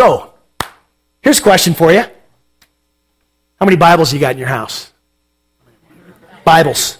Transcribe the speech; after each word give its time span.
So, 0.00 0.32
here's 1.20 1.40
a 1.40 1.42
question 1.42 1.74
for 1.74 1.92
you. 1.92 2.00
How 2.00 3.66
many 3.66 3.76
Bibles 3.76 4.14
you 4.14 4.18
got 4.18 4.32
in 4.32 4.38
your 4.38 4.48
house? 4.48 4.90
Bibles. 6.42 6.96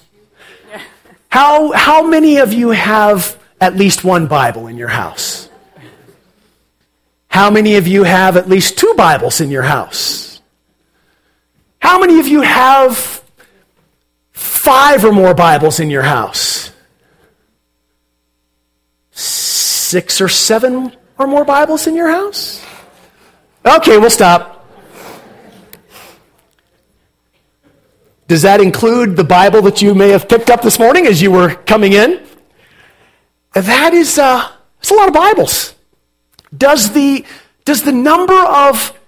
How, 1.30 1.72
how 1.72 2.06
many 2.06 2.36
of 2.36 2.52
you 2.52 2.72
have 2.72 3.42
at 3.58 3.74
least 3.74 4.04
one 4.04 4.26
Bible 4.26 4.66
in 4.66 4.76
your 4.76 4.88
house? 4.88 5.48
How 7.28 7.48
many 7.48 7.76
of 7.76 7.86
you 7.86 8.04
have 8.04 8.36
at 8.36 8.50
least 8.50 8.76
two 8.76 8.92
Bibles 8.98 9.40
in 9.40 9.50
your 9.50 9.62
house? 9.62 10.42
How 11.78 12.00
many 12.00 12.20
of 12.20 12.28
you 12.28 12.42
have 12.42 13.22
five 14.32 15.06
or 15.06 15.12
more 15.12 15.32
Bibles 15.32 15.80
in 15.80 15.88
your 15.88 16.02
house? 16.02 16.70
Six 19.12 20.20
or 20.20 20.28
seven 20.28 20.94
or 21.16 21.26
more 21.26 21.46
Bibles 21.46 21.86
in 21.86 21.96
your 21.96 22.10
house? 22.10 22.66
Okay, 23.64 23.98
we'll 23.98 24.08
stop. 24.08 24.66
Does 28.26 28.42
that 28.42 28.60
include 28.60 29.16
the 29.16 29.24
Bible 29.24 29.60
that 29.62 29.82
you 29.82 29.94
may 29.94 30.10
have 30.10 30.28
picked 30.28 30.48
up 30.48 30.62
this 30.62 30.78
morning 30.78 31.06
as 31.06 31.20
you 31.20 31.30
were 31.30 31.54
coming 31.54 31.92
in? 31.92 32.24
That 33.52 33.92
is 33.92 34.18
uh, 34.18 34.48
a 34.90 34.94
lot 34.94 35.08
of 35.08 35.14
Bibles. 35.14 35.74
Does 36.56 36.92
the, 36.92 37.26
does 37.64 37.82
the 37.82 37.92
number 37.92 38.38
of 38.38 38.98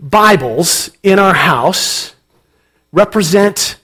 Bibles 0.00 0.90
in 1.02 1.18
our 1.18 1.34
house 1.34 2.14
represent 2.90 3.76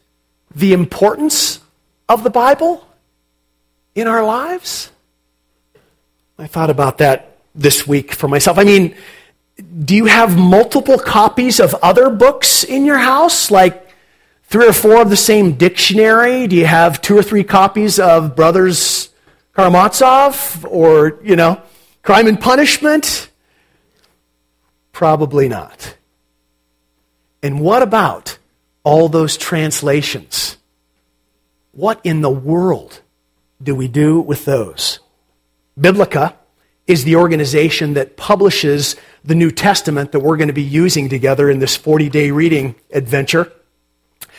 the 0.55 0.73
importance 0.73 1.61
of 2.09 2.25
the 2.25 2.31
Bible 2.31 2.85
in 3.95 4.09
our 4.09 4.25
lives? 4.25 4.91
I 6.37 6.47
thought 6.49 6.71
about 6.71 6.99
that 6.99 7.37
this 7.55 7.87
week 7.87 8.13
for 8.13 8.29
myself. 8.29 8.59
I 8.59 8.65
mean, 8.65 8.95
do 9.57 9.95
you 9.95 10.05
have 10.07 10.39
multiple 10.39 10.99
copies 10.99 11.61
of 11.61 11.75
other 11.83 12.11
books 12.11 12.63
in 12.65 12.85
your 12.85 12.99
house? 12.99 13.51
Like 13.51 13.89
three 14.45 14.69
or 14.69 14.73
four 14.73 15.01
of 15.01 15.11
the 15.11 15.17
same 15.17 15.53
dictionary? 15.53 16.47
Do 16.47 16.57
you 16.57 16.67
have 16.67 17.01
two 17.01 17.17
or 17.17 17.23
three 17.23 17.45
copies 17.45 17.99
of 17.99 18.37
Brothers 18.37 19.11
Karamazov 19.55 20.67
or, 20.69 21.19
you 21.23 21.37
know, 21.37 21.61
Crime 22.03 22.27
and 22.27 22.41
Punishment? 22.41 23.31
Probably 24.93 25.49
not. 25.49 25.97
And 27.43 27.61
what 27.61 27.83
about 27.83 28.39
all 28.85 29.09
those 29.09 29.37
translations? 29.37 30.57
What 31.73 32.01
in 32.05 32.21
the 32.21 32.31
world 32.31 33.01
do 33.63 33.75
we 33.75 33.89
do 33.89 34.21
with 34.21 34.45
those? 34.45 35.01
Biblica 35.79 36.37
is 36.87 37.05
the 37.05 37.17
organization 37.17 37.95
that 37.95 38.17
publishes 38.17 38.97
the 39.27 39.35
New 39.35 39.51
Testament 39.51 40.13
that 40.13 40.21
we're 40.21 40.37
going 40.37 40.49
to 40.49 40.55
be 40.55 40.63
using 40.63 41.09
together 41.09 41.51
in 41.51 41.59
this 41.59 41.77
40 41.77 42.09
day 42.09 42.31
reading 42.31 42.77
adventure. 42.93 43.53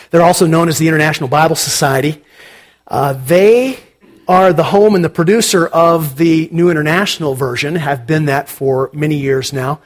They're 0.09 0.21
also 0.21 0.47
known 0.47 0.69
as 0.69 0.77
the 0.77 0.87
International 0.87 1.27
Bible 1.27 1.55
Society. 1.55 2.23
Uh, 2.87 3.13
they 3.13 3.79
are 4.27 4.53
the 4.53 4.63
home 4.63 4.95
and 4.95 5.03
the 5.03 5.09
producer 5.09 5.67
of 5.67 6.17
the 6.17 6.49
New 6.51 6.69
International 6.69 7.33
Version, 7.33 7.75
have 7.75 8.07
been 8.07 8.25
that 8.25 8.49
for 8.49 8.89
many 8.93 9.15
years 9.15 9.53
now. 9.53 9.81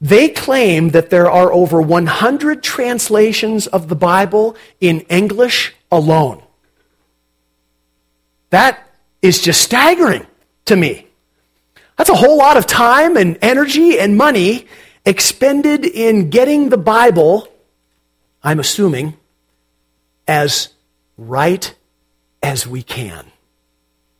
They 0.00 0.28
claim 0.28 0.90
that 0.90 1.10
there 1.10 1.30
are 1.30 1.52
over 1.52 1.80
100 1.80 2.62
translations 2.62 3.66
of 3.66 3.88
the 3.88 3.96
Bible 3.96 4.56
in 4.80 5.00
English 5.02 5.74
alone. 5.90 6.42
That 8.50 8.86
is 9.22 9.40
just 9.40 9.62
staggering 9.62 10.26
to 10.66 10.76
me. 10.76 11.08
That's 11.96 12.10
a 12.10 12.14
whole 12.14 12.36
lot 12.36 12.56
of 12.56 12.66
time 12.66 13.16
and 13.16 13.38
energy 13.40 13.98
and 13.98 14.16
money 14.16 14.66
expended 15.04 15.84
in 15.84 16.30
getting 16.30 16.68
the 16.68 16.76
Bible, 16.76 17.48
I'm 18.42 18.58
assuming, 18.58 19.16
as 20.26 20.70
right 21.16 21.74
as 22.42 22.66
we 22.66 22.82
can, 22.82 23.26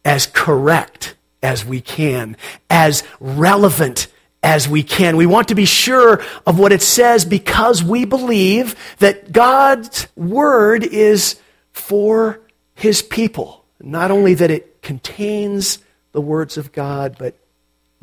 as 0.04 0.26
correct 0.26 1.16
as 1.42 1.64
we 1.64 1.80
can, 1.80 2.36
as 2.70 3.02
relevant 3.20 4.06
as 4.42 4.68
we 4.68 4.82
can. 4.82 5.16
We 5.16 5.26
want 5.26 5.48
to 5.48 5.54
be 5.54 5.64
sure 5.64 6.22
of 6.46 6.58
what 6.58 6.72
it 6.72 6.82
says 6.82 7.24
because 7.24 7.82
we 7.82 8.04
believe 8.04 8.76
that 8.98 9.32
God's 9.32 10.06
word 10.16 10.84
is 10.84 11.40
for 11.72 12.40
his 12.74 13.02
people. 13.02 13.64
Not 13.80 14.10
only 14.10 14.34
that 14.34 14.50
it 14.50 14.82
contains 14.82 15.78
the 16.12 16.20
words 16.20 16.56
of 16.56 16.72
God, 16.72 17.16
but 17.18 17.34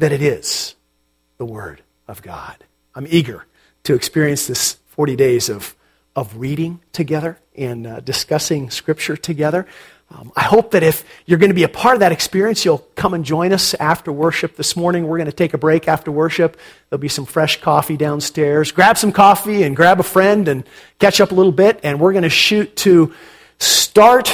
that 0.01 0.11
it 0.11 0.21
is 0.21 0.73
the 1.37 1.45
word 1.45 1.83
of 2.07 2.23
God. 2.23 2.63
I'm 2.95 3.05
eager 3.07 3.45
to 3.83 3.93
experience 3.93 4.47
this 4.47 4.73
40 4.87 5.15
days 5.15 5.47
of, 5.47 5.75
of 6.15 6.37
reading 6.37 6.79
together 6.91 7.37
and 7.55 7.85
uh, 7.85 7.99
discussing 7.99 8.71
scripture 8.71 9.15
together. 9.15 9.67
Um, 10.09 10.31
I 10.35 10.41
hope 10.41 10.71
that 10.71 10.81
if 10.81 11.05
you're 11.27 11.37
going 11.37 11.51
to 11.51 11.55
be 11.55 11.65
a 11.65 11.69
part 11.69 11.93
of 11.93 11.99
that 11.99 12.11
experience, 12.11 12.65
you'll 12.65 12.79
come 12.95 13.13
and 13.13 13.23
join 13.23 13.53
us 13.53 13.75
after 13.75 14.11
worship 14.11 14.55
this 14.55 14.75
morning. 14.75 15.07
We're 15.07 15.19
going 15.19 15.29
to 15.29 15.31
take 15.31 15.53
a 15.53 15.59
break 15.59 15.87
after 15.87 16.11
worship. 16.11 16.57
There'll 16.89 16.99
be 16.99 17.07
some 17.07 17.27
fresh 17.27 17.61
coffee 17.61 17.95
downstairs. 17.95 18.71
Grab 18.71 18.97
some 18.97 19.11
coffee 19.11 19.61
and 19.61 19.75
grab 19.75 19.99
a 19.99 20.03
friend 20.03 20.47
and 20.47 20.63
catch 20.97 21.21
up 21.21 21.31
a 21.31 21.35
little 21.35 21.51
bit. 21.51 21.79
And 21.83 21.99
we're 21.99 22.13
going 22.13 22.23
to 22.23 22.29
shoot 22.29 22.75
to 22.77 23.13
start 23.59 24.33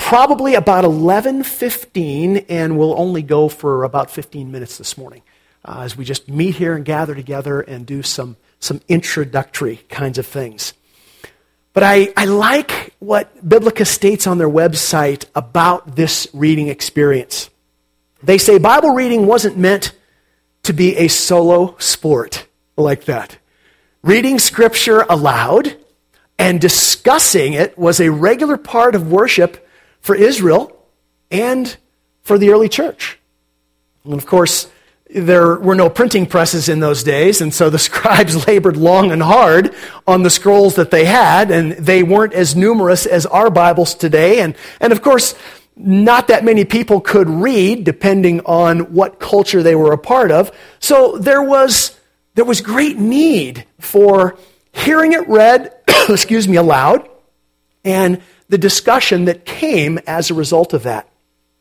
probably 0.00 0.54
about 0.54 0.82
11.15 0.82 2.46
and 2.48 2.76
we'll 2.76 2.98
only 2.98 3.22
go 3.22 3.48
for 3.48 3.84
about 3.84 4.10
15 4.10 4.50
minutes 4.50 4.78
this 4.78 4.98
morning 4.98 5.22
uh, 5.64 5.82
as 5.82 5.96
we 5.96 6.04
just 6.04 6.28
meet 6.28 6.56
here 6.56 6.74
and 6.74 6.84
gather 6.84 7.14
together 7.14 7.60
and 7.60 7.86
do 7.86 8.02
some, 8.02 8.36
some 8.58 8.80
introductory 8.88 9.76
kinds 9.88 10.18
of 10.18 10.26
things. 10.26 10.72
But 11.74 11.84
I, 11.84 12.12
I 12.16 12.24
like 12.24 12.94
what 12.98 13.46
Biblica 13.46 13.84
states 13.84 14.26
on 14.26 14.38
their 14.38 14.48
website 14.48 15.26
about 15.36 15.94
this 15.94 16.26
reading 16.32 16.68
experience. 16.68 17.50
They 18.22 18.38
say 18.38 18.58
Bible 18.58 18.94
reading 18.94 19.26
wasn't 19.26 19.58
meant 19.58 19.92
to 20.64 20.72
be 20.72 20.96
a 20.96 21.08
solo 21.08 21.76
sport 21.78 22.46
like 22.76 23.04
that. 23.04 23.38
Reading 24.02 24.38
scripture 24.38 25.02
aloud 25.02 25.76
and 26.38 26.60
discussing 26.60 27.52
it 27.52 27.78
was 27.78 28.00
a 28.00 28.10
regular 28.10 28.56
part 28.56 28.94
of 28.94 29.12
worship 29.12 29.66
for 30.00 30.14
Israel 30.14 30.76
and 31.30 31.76
for 32.22 32.38
the 32.38 32.50
early 32.50 32.68
church. 32.68 33.18
And 34.04 34.14
of 34.14 34.26
course, 34.26 34.68
there 35.12 35.56
were 35.56 35.74
no 35.74 35.90
printing 35.90 36.26
presses 36.26 36.68
in 36.68 36.80
those 36.80 37.02
days, 37.02 37.40
and 37.40 37.52
so 37.52 37.68
the 37.68 37.78
scribes 37.90 38.46
labored 38.46 38.76
long 38.76 39.10
and 39.10 39.22
hard 39.22 39.74
on 40.06 40.22
the 40.22 40.30
scrolls 40.30 40.76
that 40.76 40.90
they 40.90 41.04
had, 41.04 41.50
and 41.50 41.72
they 41.72 42.02
weren't 42.02 42.32
as 42.32 42.54
numerous 42.54 43.06
as 43.06 43.26
our 43.26 43.50
Bibles 43.50 43.94
today. 43.94 44.40
And, 44.40 44.54
and 44.80 44.92
of 44.92 45.02
course, 45.02 45.34
not 45.76 46.28
that 46.28 46.44
many 46.44 46.64
people 46.64 47.00
could 47.00 47.28
read, 47.28 47.84
depending 47.84 48.40
on 48.40 48.92
what 48.92 49.18
culture 49.18 49.62
they 49.62 49.74
were 49.74 49.92
a 49.92 49.98
part 49.98 50.30
of. 50.30 50.52
So 50.78 51.16
there 51.16 51.42
was, 51.42 51.98
there 52.34 52.44
was 52.44 52.60
great 52.60 52.98
need 52.98 53.64
for 53.78 54.36
hearing 54.72 55.12
it 55.12 55.28
read, 55.28 55.74
excuse 56.08 56.46
me, 56.46 56.56
aloud, 56.56 57.08
and 57.84 58.20
the 58.50 58.58
discussion 58.58 59.24
that 59.24 59.46
came 59.46 59.98
as 60.06 60.30
a 60.30 60.34
result 60.34 60.74
of 60.74 60.82
that. 60.82 61.08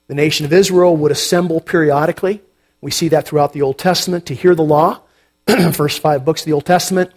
The 0.07 0.15
nation 0.15 0.45
of 0.45 0.51
Israel 0.51 0.97
would 0.97 1.11
assemble 1.11 1.61
periodically 1.61 2.41
we 2.81 2.91
see 2.91 3.09
that 3.09 3.27
throughout 3.27 3.53
the 3.53 3.61
Old 3.61 3.77
Testament 3.77 4.25
to 4.27 4.35
hear 4.35 4.55
the 4.55 4.63
law, 4.63 5.01
first 5.73 5.99
five 5.99 6.23
books 6.23 6.41
of 6.41 6.45
the 6.45 6.53
Old 6.53 6.65
Testament, 6.65 7.11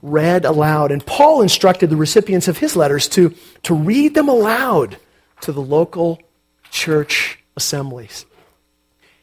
read 0.00 0.44
aloud. 0.44 0.90
And 0.90 1.04
Paul 1.04 1.42
instructed 1.42 1.90
the 1.90 1.96
recipients 1.96 2.48
of 2.48 2.58
his 2.58 2.76
letters 2.76 3.08
to, 3.08 3.34
to 3.64 3.74
read 3.74 4.14
them 4.14 4.28
aloud 4.28 4.96
to 5.42 5.52
the 5.52 5.60
local 5.60 6.20
church 6.70 7.38
assemblies. 7.56 8.24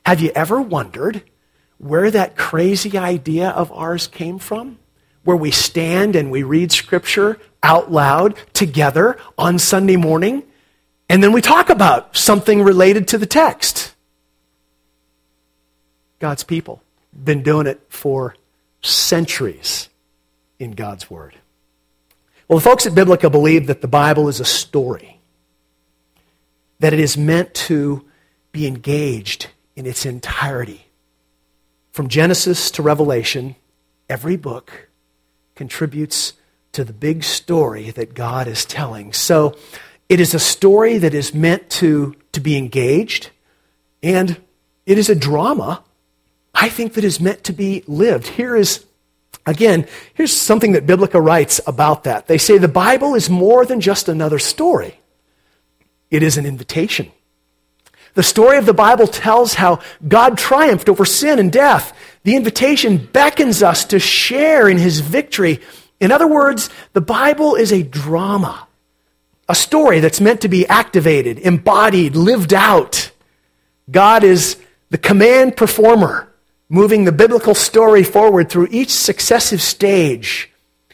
Have 0.06 0.22
you 0.22 0.32
ever 0.36 0.62
wondered 0.62 1.24
where 1.78 2.12
that 2.12 2.38
crazy 2.38 2.98
idea 2.98 3.50
of 3.50 3.72
ours 3.72 4.08
came 4.08 4.38
from? 4.38 4.78
Where 5.24 5.38
we 5.38 5.52
stand 5.52 6.16
and 6.16 6.32
we 6.32 6.44
read 6.44 6.72
Scripture 6.72 7.40
out 7.62 7.92
loud 7.92 8.36
together 8.54 9.18
on 9.38 9.60
Sunday 9.60 9.98
morning, 9.98 10.44
and 11.10 11.24
then 11.24 11.32
we 11.32 11.42
talk 11.42 11.70
about 11.70 12.16
something 12.16 12.62
related 12.64 13.10
to 13.10 13.18
the 13.18 13.26
text. 13.26 13.96
God's 16.20 16.44
people. 16.44 16.82
Been 17.12 17.44
doing 17.44 17.68
it 17.68 17.82
for 17.90 18.36
centuries 18.82 19.90
in 20.60 20.72
God's 20.72 21.10
Word. 21.10 21.36
Well, 22.48 22.60
the 22.60 22.64
folks 22.64 22.86
at 22.86 22.96
Biblica 22.96 23.30
believe 23.30 23.68
that 23.68 23.82
the 23.82 23.88
Bible 23.88 24.28
is 24.28 24.40
a 24.40 24.46
story, 24.46 25.20
that 26.80 26.94
it 26.94 27.00
is 27.00 27.18
meant 27.18 27.54
to 27.54 28.06
be 28.52 28.68
engaged 28.68 29.48
in 29.76 29.86
its 29.86 30.06
entirety. 30.06 30.86
From 31.92 32.08
Genesis 32.08 32.72
to 32.72 32.82
Revelation, 32.82 33.56
every 34.10 34.38
book 34.38 34.89
contributes 35.60 36.32
to 36.72 36.86
the 36.86 36.94
big 36.94 37.22
story 37.22 37.92
that 37.92 38.14
God 38.14 38.48
is 38.48 38.64
telling. 38.64 39.12
So 39.12 39.58
it 40.08 40.22
is 40.22 40.34
a 40.34 40.40
story 40.40 40.98
that 41.00 41.14
is 41.14 41.34
meant 41.34 41.70
to, 41.82 42.16
to 42.32 42.40
be 42.40 42.56
engaged, 42.56 43.30
and 44.02 44.40
it 44.86 44.98
is 44.98 45.10
a 45.10 45.16
drama 45.16 45.84
I 46.56 46.70
think 46.70 46.94
that 46.94 47.04
is 47.04 47.20
meant 47.20 47.44
to 47.44 47.54
be 47.54 47.84
lived. 47.88 48.28
Here 48.28 48.56
is 48.56 48.86
Again, 49.46 49.88
here's 50.14 50.36
something 50.36 50.74
that 50.74 50.86
Biblica 50.86 51.20
writes 51.20 51.60
about 51.66 52.04
that. 52.04 52.28
They 52.28 52.38
say 52.38 52.58
the 52.58 52.68
Bible 52.68 53.16
is 53.16 53.30
more 53.30 53.66
than 53.66 53.82
just 53.82 54.08
another 54.08 54.38
story, 54.40 55.00
it 56.10 56.24
is 56.24 56.38
an 56.38 56.46
invitation. 56.46 57.12
The 58.14 58.24
story 58.24 58.58
of 58.58 58.66
the 58.66 58.74
Bible 58.74 59.08
tells 59.08 59.56
how 59.56 59.80
God 60.08 60.38
triumphed 60.38 60.90
over 60.90 61.06
sin 61.06 61.40
and 61.40 61.52
death. 61.52 61.94
The 62.24 62.36
invitation 62.36 62.98
beckons 62.98 63.64
us 63.64 63.86
to 63.86 64.00
share 64.00 64.68
in 64.68 64.78
his 64.78 65.00
victory. 65.00 65.62
In 66.00 66.12
other 66.12 66.28
words, 66.28 66.70
the 66.94 67.02
Bible 67.02 67.56
is 67.56 67.72
a 67.72 67.84
drama, 67.84 68.68
a 69.48 69.56
story 69.56 70.00
that's 70.00 70.22
meant 70.22 70.42
to 70.42 70.50
be 70.50 70.68
activated, 70.68 71.40
embodied, 71.40 72.16
lived 72.16 72.54
out. 72.54 73.12
God 73.90 74.24
is 74.24 74.58
the 74.90 74.98
command 74.98 75.56
performer, 75.56 76.32
moving 76.68 77.06
the 77.06 77.12
biblical 77.12 77.56
story 77.56 78.04
forward 78.04 78.50
through 78.50 78.68
each 78.72 78.92
successive 78.92 79.62
stage. 79.62 80.52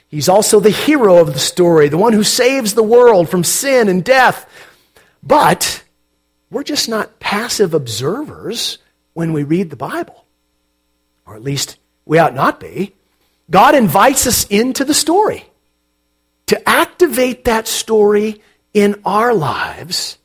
He's 0.07 0.29
also 0.29 0.59
the 0.59 0.69
hero 0.69 1.17
of 1.17 1.33
the 1.33 1.39
story, 1.39 1.89
the 1.89 1.97
one 1.97 2.13
who 2.13 2.23
saves 2.23 2.73
the 2.73 2.83
world 2.83 3.29
from 3.29 3.43
sin 3.43 3.89
and 3.89 4.03
death. 4.03 4.49
But 5.21 5.83
we're 6.49 6.63
just 6.63 6.87
not 6.87 7.19
passive 7.19 7.73
observers 7.73 8.77
when 9.13 9.33
we 9.33 9.43
read 9.43 9.71
the 9.71 9.75
Bible. 9.75 10.24
Or 11.25 11.35
at 11.35 11.43
least 11.43 11.77
we 12.05 12.19
ought 12.19 12.35
not 12.35 12.59
be. 12.59 12.93
God 13.49 13.75
invites 13.75 14.25
us 14.27 14.45
into 14.45 14.85
the 14.85 14.93
story 14.93 15.45
to 16.47 16.69
activate 16.69 17.45
that 17.45 17.67
story 17.67 18.41
in 18.73 19.01
our 19.05 19.33
lives 19.33 20.17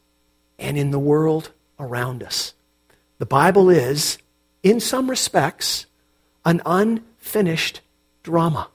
and 0.58 0.76
in 0.76 0.90
the 0.90 0.98
world 0.98 1.50
around 1.78 2.22
us. 2.22 2.54
The 3.18 3.26
Bible 3.26 3.70
is, 3.70 4.18
in 4.62 4.80
some 4.80 5.08
respects, 5.08 5.86
an 6.44 6.60
unfinished 6.64 7.80
drama. 8.22 8.68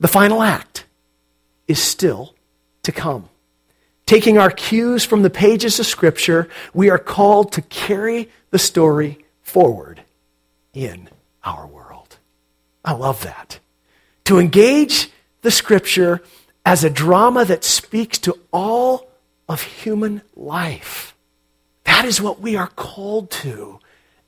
The 0.00 0.08
final 0.08 0.42
act 0.42 0.84
is 1.68 1.80
still 1.80 2.34
to 2.82 2.92
come. 2.92 3.28
Taking 4.04 4.38
our 4.38 4.50
cues 4.50 5.04
from 5.04 5.22
the 5.22 5.30
pages 5.30 5.80
of 5.80 5.86
Scripture, 5.86 6.48
we 6.72 6.90
are 6.90 6.98
called 6.98 7.52
to 7.52 7.62
carry 7.62 8.30
the 8.50 8.58
story 8.58 9.24
forward 9.42 10.02
in 10.72 11.08
our 11.46 11.66
world. 11.66 12.18
I 12.84 12.92
love 12.92 13.22
that. 13.22 13.58
To 14.24 14.38
engage 14.38 15.10
the 15.42 15.50
Scripture 15.50 16.22
as 16.64 16.82
a 16.82 16.90
drama 16.90 17.44
that 17.44 17.64
speaks 17.64 18.18
to 18.18 18.36
all 18.52 19.08
of 19.48 19.62
human 19.62 20.20
life. 20.34 21.14
That 21.84 22.04
is 22.04 22.20
what 22.20 22.40
we 22.40 22.56
are 22.56 22.66
called 22.66 23.30
to 23.30 23.78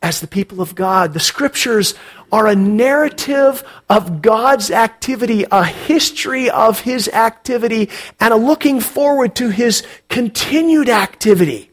as 0.01 0.21
the 0.21 0.29
people 0.29 0.61
of 0.61 0.77
God. 0.77 1.13
The 1.13 1.21
scriptures 1.21 1.95
are 2.31 2.47
a 2.47 2.55
narrative 2.55 3.65
of 3.91 4.23
God's 4.23 4.71
activity, 4.71 5.45
a 5.51 5.65
history 5.65 6.49
of 6.49 6.81
his 6.81 7.09
activity, 7.09 7.91
and 8.21 8.33
a 8.33 8.37
looking 8.37 8.81
forward 8.81 9.35
to 9.37 9.51
his 9.51 9.85
continued 10.09 10.89
activity. 10.89 11.73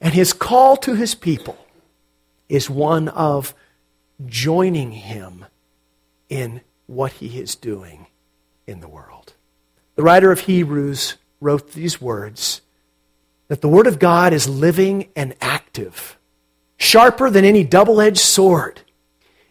And 0.00 0.12
his 0.12 0.34
call 0.34 0.76
to 0.78 0.94
his 0.94 1.14
people 1.14 1.56
is 2.50 2.68
one 2.68 3.08
of 3.08 3.54
joining 4.24 4.92
him 4.92 5.44
in 6.28 6.62
what 6.86 7.12
he 7.12 7.38
is 7.38 7.54
doing 7.54 8.06
in 8.66 8.80
the 8.80 8.88
world. 8.88 9.34
The 9.96 10.02
writer 10.02 10.30
of 10.30 10.40
Hebrews 10.40 11.16
wrote 11.40 11.72
these 11.72 12.00
words 12.00 12.62
that 13.48 13.60
the 13.60 13.68
Word 13.68 13.86
of 13.86 13.98
God 13.98 14.32
is 14.32 14.48
living 14.48 15.08
and 15.14 15.34
active 15.40 16.16
sharper 16.78 17.30
than 17.30 17.44
any 17.44 17.64
double 17.64 18.00
edged 18.00 18.18
sword. 18.18 18.80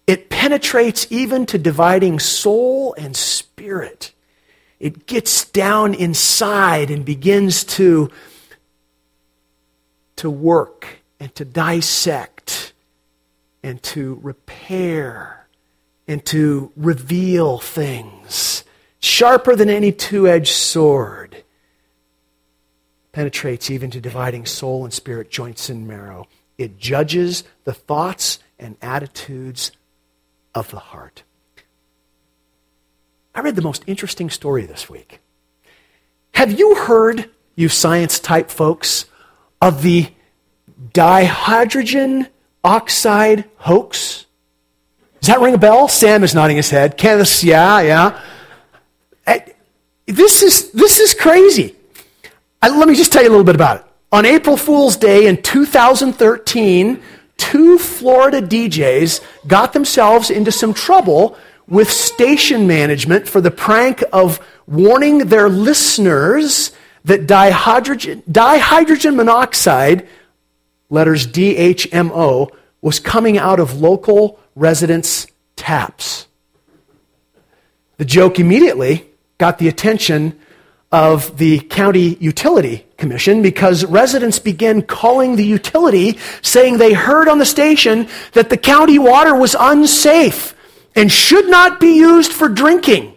It 0.07 0.29
penetrates 0.29 1.07
even 1.09 1.45
to 1.47 1.57
dividing 1.57 2.19
soul 2.19 2.93
and 2.97 3.15
spirit. 3.15 4.13
It 4.79 5.07
gets 5.07 5.45
down 5.45 5.93
inside 5.93 6.91
and 6.91 7.03
begins 7.03 7.63
to, 7.63 8.11
to 10.17 10.29
work 10.29 10.99
and 11.19 11.33
to 11.35 11.45
dissect 11.45 12.73
and 13.65 13.81
to 13.83 14.19
repair 14.21 15.47
and 16.07 16.23
to 16.27 16.71
reveal 16.77 17.57
things. 17.57 18.63
Sharper 18.99 19.55
than 19.55 19.69
any 19.69 19.91
two 19.91 20.27
edged 20.27 20.53
sword. 20.53 21.43
Penetrates 23.11 23.69
even 23.69 23.91
to 23.91 23.99
dividing 23.99 24.45
soul 24.45 24.83
and 24.83 24.93
spirit, 24.93 25.29
joints 25.29 25.69
and 25.69 25.87
marrow 25.87 26.27
it 26.57 26.77
judges 26.77 27.43
the 27.63 27.73
thoughts 27.73 28.39
and 28.57 28.77
attitudes 28.81 29.71
of 30.53 30.71
the 30.71 30.79
heart. 30.79 31.23
I 33.33 33.41
read 33.41 33.55
the 33.55 33.61
most 33.61 33.83
interesting 33.87 34.29
story 34.29 34.65
this 34.65 34.89
week. 34.89 35.19
Have 36.33 36.57
you 36.57 36.75
heard, 36.75 37.29
you 37.55 37.67
science 37.67 38.19
type 38.19 38.49
folks, 38.49 39.05
of 39.61 39.81
the 39.81 40.07
dihydrogen 40.93 42.29
oxide 42.65 43.45
hoax? 43.57 44.25
Does 45.21 45.27
that 45.27 45.39
ring 45.39 45.53
a 45.53 45.57
bell? 45.57 45.87
Sam 45.87 46.23
is 46.23 46.35
nodding 46.35 46.57
his 46.57 46.69
head. 46.69 46.97
Kenneth, 46.97 47.43
yeah, 47.43 47.81
yeah. 47.81 48.21
Eh, 49.25 49.39
this 50.05 50.43
is, 50.43 50.71
this 50.71 50.99
is 50.99 51.13
crazy. 51.13 51.75
I, 52.61 52.69
let 52.69 52.87
me 52.87 52.95
just 52.95 53.11
tell 53.11 53.23
you 53.23 53.29
a 53.29 53.31
little 53.31 53.45
bit 53.45 53.55
about 53.55 53.77
it. 53.77 53.85
On 54.11 54.25
April 54.25 54.57
Fool's 54.57 54.97
Day 54.97 55.27
in 55.27 55.41
2013, 55.41 57.01
two 57.37 57.77
Florida 57.77 58.41
DJs 58.41 59.23
got 59.47 59.73
themselves 59.73 60.29
into 60.29 60.51
some 60.51 60.73
trouble 60.73 61.37
with 61.67 61.89
station 61.89 62.67
management 62.67 63.27
for 63.27 63.41
the 63.41 63.51
prank 63.51 64.03
of 64.13 64.39
warning 64.67 65.19
their 65.19 65.49
listeners 65.49 66.71
that 67.03 67.27
dihydrogen, 67.27 68.23
dihydrogen 68.23 69.15
monoxide, 69.15 70.07
letters 70.89 71.27
DHMO, 71.27 72.51
was 72.81 72.99
coming 72.99 73.37
out 73.37 73.59
of 73.59 73.81
local 73.81 74.39
residents' 74.55 75.27
taps. 75.55 76.27
The 77.97 78.05
joke 78.05 78.39
immediately 78.39 79.07
got 79.37 79.57
the 79.57 79.67
attention 79.67 80.39
of 80.91 81.37
the 81.37 81.59
county 81.59 82.15
utility 82.19 82.85
commission 82.97 83.41
because 83.41 83.83
residents 83.85 84.39
began 84.39 84.81
calling 84.81 85.35
the 85.35 85.43
utility 85.43 86.17
saying 86.41 86.77
they 86.77 86.93
heard 86.93 87.27
on 87.27 87.37
the 87.37 87.45
station 87.45 88.07
that 88.33 88.49
the 88.49 88.57
county 88.57 88.99
water 88.99 89.35
was 89.35 89.55
unsafe 89.59 90.55
and 90.95 91.11
should 91.11 91.49
not 91.49 91.79
be 91.79 91.97
used 91.97 92.31
for 92.31 92.47
drinking. 92.47 93.13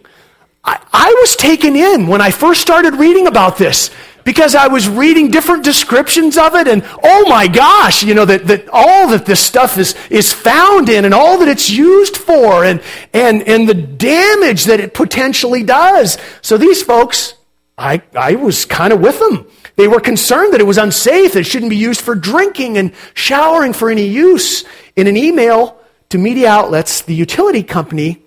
I, 0.63 0.81
I 0.91 1.15
was 1.21 1.35
taken 1.35 1.75
in 1.75 2.07
when 2.07 2.21
I 2.21 2.31
first 2.31 2.61
started 2.61 2.95
reading 2.95 3.27
about 3.27 3.57
this 3.57 3.91
because 4.29 4.53
I 4.53 4.67
was 4.67 4.87
reading 4.87 5.31
different 5.31 5.63
descriptions 5.63 6.37
of 6.37 6.53
it 6.53 6.67
and 6.67 6.87
oh 7.03 7.27
my 7.27 7.47
gosh, 7.47 8.03
you 8.03 8.13
know, 8.13 8.25
that, 8.25 8.45
that 8.45 8.69
all 8.71 9.07
that 9.07 9.25
this 9.25 9.43
stuff 9.43 9.79
is, 9.79 9.95
is 10.11 10.31
found 10.31 10.87
in 10.87 11.03
and 11.03 11.15
all 11.15 11.39
that 11.39 11.47
it's 11.47 11.67
used 11.67 12.15
for 12.15 12.63
and, 12.63 12.79
and, 13.11 13.41
and 13.47 13.67
the 13.67 13.73
damage 13.73 14.65
that 14.65 14.79
it 14.79 14.93
potentially 14.93 15.63
does. 15.63 16.19
So 16.43 16.59
these 16.59 16.83
folks, 16.83 17.33
I, 17.75 18.03
I 18.13 18.35
was 18.35 18.65
kind 18.65 18.93
of 18.93 18.99
with 18.99 19.17
them. 19.17 19.47
They 19.77 19.87
were 19.87 19.99
concerned 19.99 20.53
that 20.53 20.61
it 20.61 20.67
was 20.67 20.77
unsafe, 20.77 21.35
it 21.35 21.45
shouldn't 21.45 21.71
be 21.71 21.77
used 21.77 22.01
for 22.01 22.13
drinking 22.13 22.77
and 22.77 22.93
showering 23.15 23.73
for 23.73 23.89
any 23.89 24.05
use. 24.05 24.63
In 24.95 25.07
an 25.07 25.17
email 25.17 25.81
to 26.09 26.19
media 26.19 26.49
outlets, 26.49 27.01
the 27.01 27.15
utility 27.15 27.63
company 27.63 28.21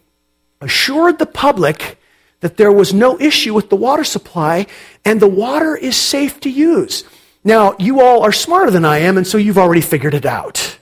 assured 0.61 1.21
the 1.21 1.27
public 1.27 1.97
that 2.43 2.57
there 2.57 2.73
was 2.73 2.93
no 2.93 3.19
issue 3.19 3.55
with 3.55 3.71
the 3.71 3.77
water 3.77 4.05
supply 4.05 4.67
and 5.05 5.19
the 5.19 5.29
water 5.29 5.75
is 5.75 5.97
safe 5.97 6.39
to 6.41 6.51
use. 6.51 7.05
Now, 7.45 7.75
you 7.79 8.01
all 8.01 8.23
are 8.23 8.33
smarter 8.33 8.71
than 8.71 8.85
I 8.85 8.99
am, 8.99 9.17
and 9.17 9.27
so 9.27 9.39
you've 9.39 9.59
already 9.59 9.81
figured 9.81 10.15
it 10.15 10.27
out. 10.27 10.79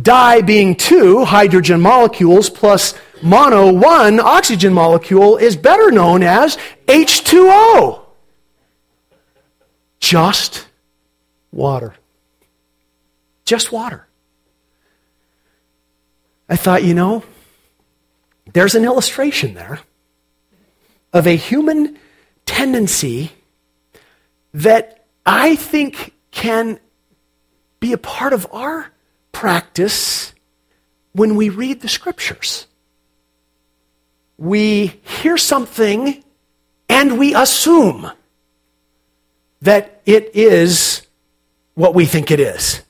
Di 0.00 0.42
being 0.42 0.74
two 0.74 1.24
hydrogen 1.24 1.80
molecules 1.80 2.50
plus 2.50 2.94
mono 3.22 3.72
one 3.72 4.20
oxygen 4.20 4.74
molecule 4.74 5.36
is 5.38 5.56
better 5.56 5.90
known 5.90 6.22
as 6.22 6.58
H2O 6.86 8.04
just 10.00 10.68
water. 11.50 11.94
Just 13.44 13.72
water. 13.72 14.06
I 16.48 16.56
thought, 16.56 16.84
you 16.84 16.94
know, 16.94 17.24
there's 18.52 18.74
an 18.74 18.84
illustration 18.84 19.54
there 19.54 19.80
of 21.16 21.26
a 21.26 21.36
human 21.36 21.98
tendency 22.44 23.32
that 24.52 25.06
I 25.24 25.56
think 25.56 26.12
can 26.30 26.78
be 27.80 27.92
a 27.92 27.98
part 27.98 28.32
of 28.32 28.46
our 28.52 28.92
practice 29.32 30.34
when 31.12 31.36
we 31.36 31.48
read 31.48 31.80
the 31.80 31.88
scriptures. 31.88 32.66
We 34.36 35.00
hear 35.22 35.38
something 35.38 36.22
and 36.88 37.18
we 37.18 37.34
assume 37.34 38.10
that 39.62 40.02
it 40.04 40.36
is 40.36 41.02
what 41.74 41.94
we 41.94 42.04
think 42.04 42.30
it 42.30 42.40
is. 42.40 42.82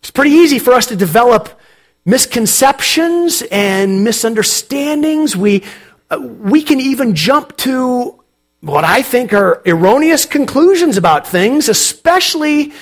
It's 0.00 0.10
pretty 0.10 0.30
easy 0.30 0.60
for 0.60 0.72
us 0.72 0.86
to 0.86 0.96
develop 0.96 1.60
misconceptions 2.04 3.42
and 3.50 4.04
misunderstandings. 4.04 5.36
We, 5.36 5.64
Uh, 6.14 6.18
we 6.20 6.62
can 6.62 6.80
even 6.80 7.14
jump 7.14 7.56
to 7.56 8.22
what 8.60 8.84
I 8.84 9.02
think 9.02 9.32
are 9.32 9.62
erroneous 9.66 10.24
conclusions 10.24 10.96
about 10.96 11.26
things, 11.26 11.68
especially 11.68 12.72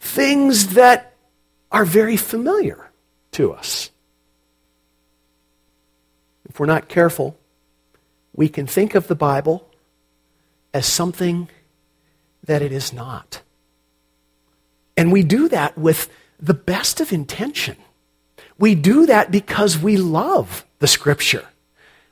things 0.00 0.74
that 0.74 1.14
are 1.72 1.84
very 1.84 2.16
familiar 2.16 2.90
to 3.32 3.52
us. 3.52 3.90
If 6.48 6.60
we're 6.60 6.66
not 6.66 6.88
careful, 6.88 7.36
we 8.34 8.48
can 8.48 8.66
think 8.66 8.94
of 8.94 9.08
the 9.08 9.14
Bible 9.16 9.68
as 10.72 10.86
something 10.86 11.48
that 12.44 12.62
it 12.62 12.72
is 12.72 12.92
not. 12.92 13.42
And 14.96 15.10
we 15.10 15.22
do 15.22 15.48
that 15.48 15.76
with 15.76 16.08
the 16.38 16.54
best 16.54 17.00
of 17.00 17.12
intention. 17.12 17.76
We 18.58 18.74
do 18.74 19.06
that 19.06 19.32
because 19.32 19.76
we 19.76 19.96
love 19.96 20.64
the 20.78 20.86
Scripture. 20.86 21.48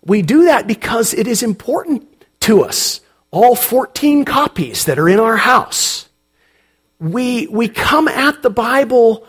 We 0.05 0.23
do 0.23 0.45
that 0.45 0.67
because 0.67 1.15
it 1.15 1.27
is 1.27 1.43
important 1.43 2.09
to 2.41 2.65
us. 2.65 3.01
All 3.31 3.55
14 3.55 4.25
copies 4.25 4.85
that 4.85 4.99
are 4.99 5.09
in 5.09 5.21
our 5.21 5.37
house. 5.37 6.09
We, 6.99 7.47
we 7.47 7.69
come 7.69 8.09
at 8.09 8.43
the 8.43 8.51
Bible, 8.51 9.27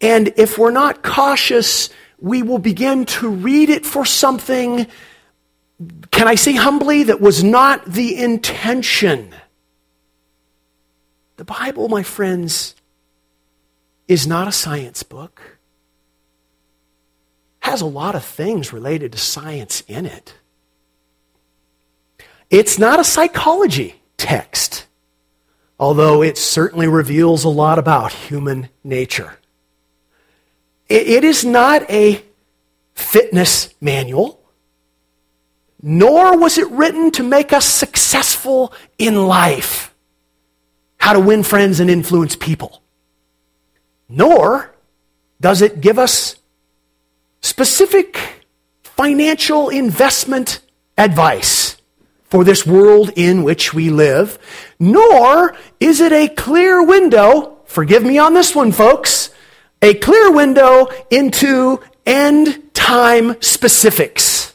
and 0.00 0.32
if 0.36 0.58
we're 0.58 0.70
not 0.70 1.02
cautious, 1.02 1.90
we 2.18 2.42
will 2.42 2.58
begin 2.58 3.04
to 3.06 3.28
read 3.28 3.68
it 3.68 3.84
for 3.84 4.04
something, 4.04 4.86
can 6.10 6.28
I 6.28 6.34
say 6.34 6.52
humbly, 6.52 7.04
that 7.04 7.20
was 7.20 7.44
not 7.44 7.84
the 7.84 8.16
intention. 8.16 9.34
The 11.36 11.44
Bible, 11.44 11.88
my 11.88 12.02
friends, 12.02 12.74
is 14.08 14.26
not 14.26 14.48
a 14.48 14.52
science 14.52 15.02
book. 15.02 15.55
Has 17.66 17.80
a 17.80 17.86
lot 17.86 18.14
of 18.14 18.24
things 18.24 18.72
related 18.72 19.10
to 19.10 19.18
science 19.18 19.82
in 19.88 20.06
it. 20.06 20.34
It's 22.48 22.78
not 22.78 23.00
a 23.00 23.04
psychology 23.04 24.00
text, 24.16 24.86
although 25.76 26.22
it 26.22 26.38
certainly 26.38 26.86
reveals 26.86 27.42
a 27.42 27.48
lot 27.48 27.80
about 27.80 28.12
human 28.12 28.68
nature. 28.84 29.38
It 30.88 31.24
is 31.24 31.44
not 31.44 31.90
a 31.90 32.22
fitness 32.94 33.74
manual, 33.80 34.40
nor 35.82 36.38
was 36.38 36.58
it 36.58 36.70
written 36.70 37.10
to 37.10 37.24
make 37.24 37.52
us 37.52 37.66
successful 37.66 38.72
in 38.96 39.26
life, 39.26 39.92
how 40.98 41.14
to 41.14 41.20
win 41.20 41.42
friends 41.42 41.80
and 41.80 41.90
influence 41.90 42.36
people. 42.36 42.80
Nor 44.08 44.72
does 45.40 45.62
it 45.62 45.80
give 45.80 45.98
us 45.98 46.36
specific 47.40 48.44
financial 48.82 49.68
investment 49.68 50.60
advice 50.96 51.76
for 52.24 52.44
this 52.44 52.66
world 52.66 53.10
in 53.16 53.44
which 53.44 53.72
we 53.72 53.90
live, 53.90 54.38
nor 54.78 55.54
is 55.78 56.00
it 56.00 56.12
a 56.12 56.28
clear 56.28 56.84
window, 56.84 57.58
forgive 57.66 58.02
me 58.02 58.18
on 58.18 58.34
this 58.34 58.54
one, 58.54 58.72
folks, 58.72 59.30
a 59.82 59.94
clear 59.94 60.32
window 60.32 60.88
into 61.10 61.80
end 62.04 62.74
time 62.74 63.40
specifics, 63.40 64.54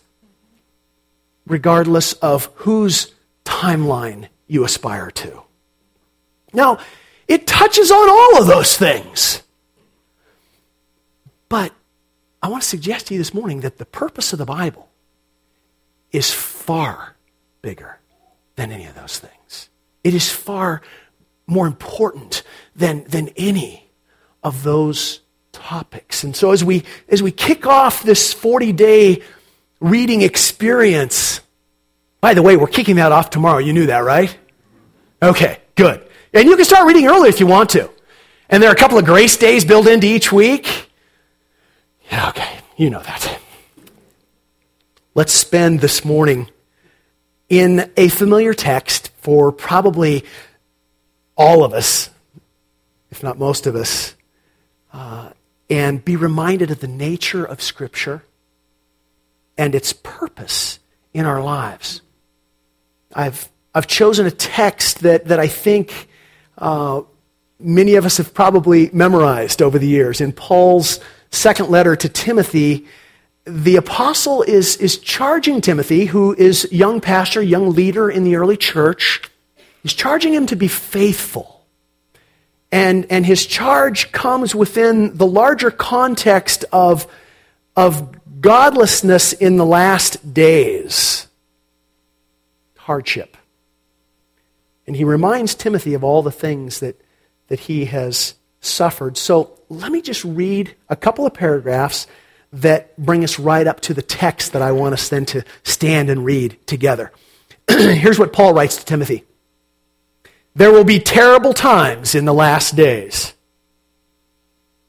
regardless 1.47 2.13
of 2.13 2.45
whose 2.55 3.13
timeline 3.45 4.27
you 4.47 4.65
aspire 4.65 5.11
to. 5.11 5.41
Now, 6.53 6.79
it 7.27 7.47
touches 7.47 7.91
on 7.91 8.09
all 8.09 8.41
of 8.41 8.47
those 8.47 8.75
things. 8.75 9.41
But 11.47 11.73
I 12.41 12.48
want 12.48 12.63
to 12.63 12.69
suggest 12.69 13.07
to 13.07 13.13
you 13.13 13.19
this 13.19 13.33
morning 13.33 13.62
that 13.62 13.77
the 13.77 13.86
purpose 13.86 14.33
of 14.33 14.39
the 14.39 14.45
Bible 14.45 14.89
is 16.12 16.31
far 16.31 17.15
bigger 17.62 18.00
than 18.55 18.71
any 18.71 18.86
of 18.86 18.95
those 18.95 19.19
things. 19.19 19.69
It 20.03 20.13
is 20.13 20.31
far 20.31 20.81
more 21.45 21.67
important 21.67 22.43
than, 22.75 23.03
than 23.05 23.29
any 23.38 23.89
of 24.43 24.63
those 24.63 25.21
topics. 25.51 26.24
And 26.24 26.36
so 26.36 26.51
as 26.51 26.63
we 26.63 26.83
as 27.07 27.21
we 27.21 27.31
kick 27.31 27.67
off 27.67 28.03
this 28.03 28.33
40-day 28.33 29.21
reading 29.79 30.21
experience, 30.21 31.41
by 32.19 32.33
the 32.33 32.41
way, 32.41 32.57
we're 32.57 32.67
kicking 32.67 32.95
that 32.95 33.12
off 33.12 33.29
tomorrow. 33.29 33.60
You 33.60 33.74
knew 33.74 33.88
that, 33.88 34.00
right? 34.00 34.36
Okay, 35.21 35.60
good. 35.75 36.07
And 36.33 36.48
you 36.48 36.55
can 36.55 36.65
start 36.65 36.88
reading 36.88 37.07
early 37.07 37.29
if 37.29 37.39
you 37.39 37.48
want 37.48 37.71
to. 37.71 37.89
And 38.50 38.62
there 38.62 38.69
are 38.69 38.74
a 38.74 38.77
couple 38.77 38.98
of 38.98 39.05
grace 39.05 39.38
days 39.38 39.65
built 39.65 39.88
into 39.88 40.07
each 40.07 40.31
week. 40.31 40.90
Okay, 42.12 42.60
you 42.75 42.89
know 42.89 43.01
that. 43.01 43.39
Let's 45.15 45.32
spend 45.32 45.80
this 45.80 46.03
morning 46.03 46.50
in 47.48 47.89
a 47.96 48.10
familiar 48.10 48.53
text 48.53 49.12
for 49.18 49.51
probably 49.51 50.25
all 51.38 51.63
of 51.63 51.74
us, 51.74 52.10
if 53.12 53.24
not 53.24 53.39
most 53.39 53.65
of 53.65 53.75
us, 53.75 54.15
uh, 54.91 55.30
and 55.70 56.03
be 56.03 56.18
reminded 56.18 56.70
of 56.70 56.82
the 56.82 56.88
nature 56.88 57.46
of 57.46 57.62
Scripture 57.62 58.24
and 59.58 59.74
its 59.74 59.94
purpose 59.94 60.80
in 61.13 61.25
our 61.25 61.41
lives. 61.41 62.01
I've, 63.13 63.50
I've 63.74 63.88
chosen 63.88 64.25
a 64.25 64.32
text 64.32 65.00
that, 65.00 65.25
that 65.25 65.39
I 65.39 65.48
think 65.48 66.10
uh, 66.58 67.03
many 67.58 67.96
of 67.96 68.06
us 68.06 68.18
have 68.18 68.34
probably 68.34 68.89
memorized 68.91 69.62
over 69.62 69.80
the 69.80 69.88
years. 69.88 70.20
In 70.20 70.34
Paul's 70.34 71.00
second 71.31 71.69
letter 71.69 71.95
to 71.95 72.09
Timothy, 72.09 72.85
the 73.45 73.75
apostle 73.75 74.43
is, 74.43 74.77
is 74.77 74.97
charging 74.97 75.61
Timothy, 75.61 76.05
who 76.05 76.35
is 76.35 76.67
young 76.71 77.01
pastor, 77.01 77.41
young 77.41 77.71
leader 77.71 78.09
in 78.09 78.23
the 78.23 78.35
early 78.35 78.57
church, 78.57 79.21
he's 79.81 79.93
charging 79.93 80.33
him 80.33 80.45
to 80.47 80.55
be 80.55 80.67
faithful. 80.67 81.65
And, 82.71 83.05
and 83.09 83.25
his 83.25 83.45
charge 83.45 84.11
comes 84.11 84.55
within 84.55 85.17
the 85.17 85.25
larger 85.25 85.71
context 85.71 86.63
of, 86.71 87.05
of 87.75 88.39
godlessness 88.39 89.33
in 89.33 89.57
the 89.57 89.65
last 89.65 90.33
days. 90.33 91.27
Hardship. 92.77 93.35
And 94.88 94.95
he 94.95 95.03
reminds 95.03 95.55
Timothy 95.55 95.93
of 95.93 96.03
all 96.03 96.21
the 96.21 96.31
things 96.31 96.79
that, 96.79 97.00
that 97.47 97.61
he 97.61 97.85
has 97.85 98.35
suffered. 98.62 99.18
So 99.18 99.60
let 99.70 99.91
me 99.91 100.01
just 100.01 100.24
read 100.24 100.75
a 100.89 100.96
couple 100.96 101.25
of 101.25 101.34
paragraphs 101.34 102.08
that 102.53 102.98
bring 102.98 103.24
us 103.24 103.39
right 103.39 103.65
up 103.65 103.82
to 103.82 103.94
the 103.94 104.01
text 104.01 104.53
that 104.53 104.62
I 104.62 104.72
want 104.72 104.94
us 104.94 105.10
then 105.10 105.25
to 105.27 105.44
stand 105.63 106.10
and 106.10 106.25
read 106.25 106.58
together. 106.68 107.12
Here's 107.70 108.20
what 108.20 108.34
Paul 108.34 108.53
writes 108.53 108.77
to 108.77 108.86
Timothy 108.86 109.24
There 110.56 110.72
will 110.72 110.84
be 110.84 111.00
terrible 111.00 111.53
times 111.53 112.15
in 112.15 112.25
the 112.25 112.34
last 112.34 112.75
days. 112.75 113.34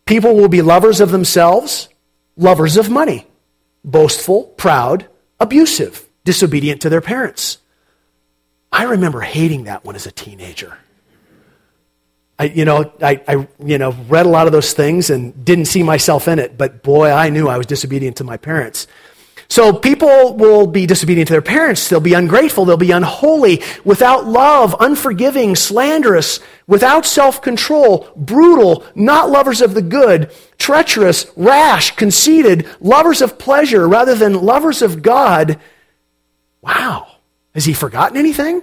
People 0.05 0.35
will 0.35 0.49
be 0.49 0.62
lovers 0.62 1.00
of 1.00 1.11
themselves, 1.11 1.88
lovers 2.37 2.76
of 2.76 2.91
money, 2.91 3.26
boastful, 3.85 4.45
proud, 4.45 5.07
abusive, 5.38 6.05
disobedient 6.25 6.83
to 6.83 6.88
their 6.88 7.00
parents. 7.00 7.59
I 8.73 8.85
remember 8.85 9.21
hating 9.21 9.64
that 9.64 9.85
one 9.85 9.95
as 9.95 10.07
a 10.07 10.12
teenager. 10.12 10.76
I, 12.42 12.46
you 12.46 12.64
know, 12.64 12.92
I, 13.00 13.22
I, 13.28 13.46
you 13.64 13.78
know, 13.78 13.92
read 14.08 14.26
a 14.26 14.28
lot 14.28 14.49
of 14.49 14.52
those 14.52 14.72
things 14.72 15.11
and 15.11 15.44
didn't 15.44 15.66
see 15.66 15.84
myself 15.84 16.26
in 16.26 16.40
it, 16.40 16.58
but 16.58 16.82
boy, 16.82 17.08
I 17.08 17.30
knew 17.30 17.46
I 17.46 17.56
was 17.56 17.66
disobedient 17.66 18.16
to 18.16 18.25
my 18.25 18.37
parents. 18.37 18.88
So 19.46 19.72
people 19.72 20.34
will 20.34 20.66
be 20.66 20.87
disobedient 20.87 21.28
to 21.28 21.34
their 21.34 21.40
parents. 21.40 21.88
They'll 21.88 22.00
be 22.00 22.14
ungrateful. 22.14 22.64
They'll 22.64 22.76
be 22.76 22.90
unholy, 22.90 23.62
without 23.84 24.26
love, 24.26 24.75
unforgiving, 24.80 25.54
slanderous, 25.54 26.40
without 26.66 27.06
self-control, 27.06 28.11
brutal, 28.16 28.84
not 28.96 29.30
lovers 29.30 29.61
of 29.61 29.75
the 29.75 29.82
good, 29.82 30.32
treacherous, 30.58 31.26
rash, 31.37 31.94
conceited, 31.94 32.66
lovers 32.80 33.22
of 33.22 33.38
pleasure 33.38 33.87
rather 33.87 34.16
than 34.16 34.42
lovers 34.42 34.82
of 34.82 35.00
God. 35.00 35.61
Wow. 36.61 37.06
Has 37.54 37.66
he 37.66 37.72
forgotten 37.72 38.16
anything? 38.16 38.62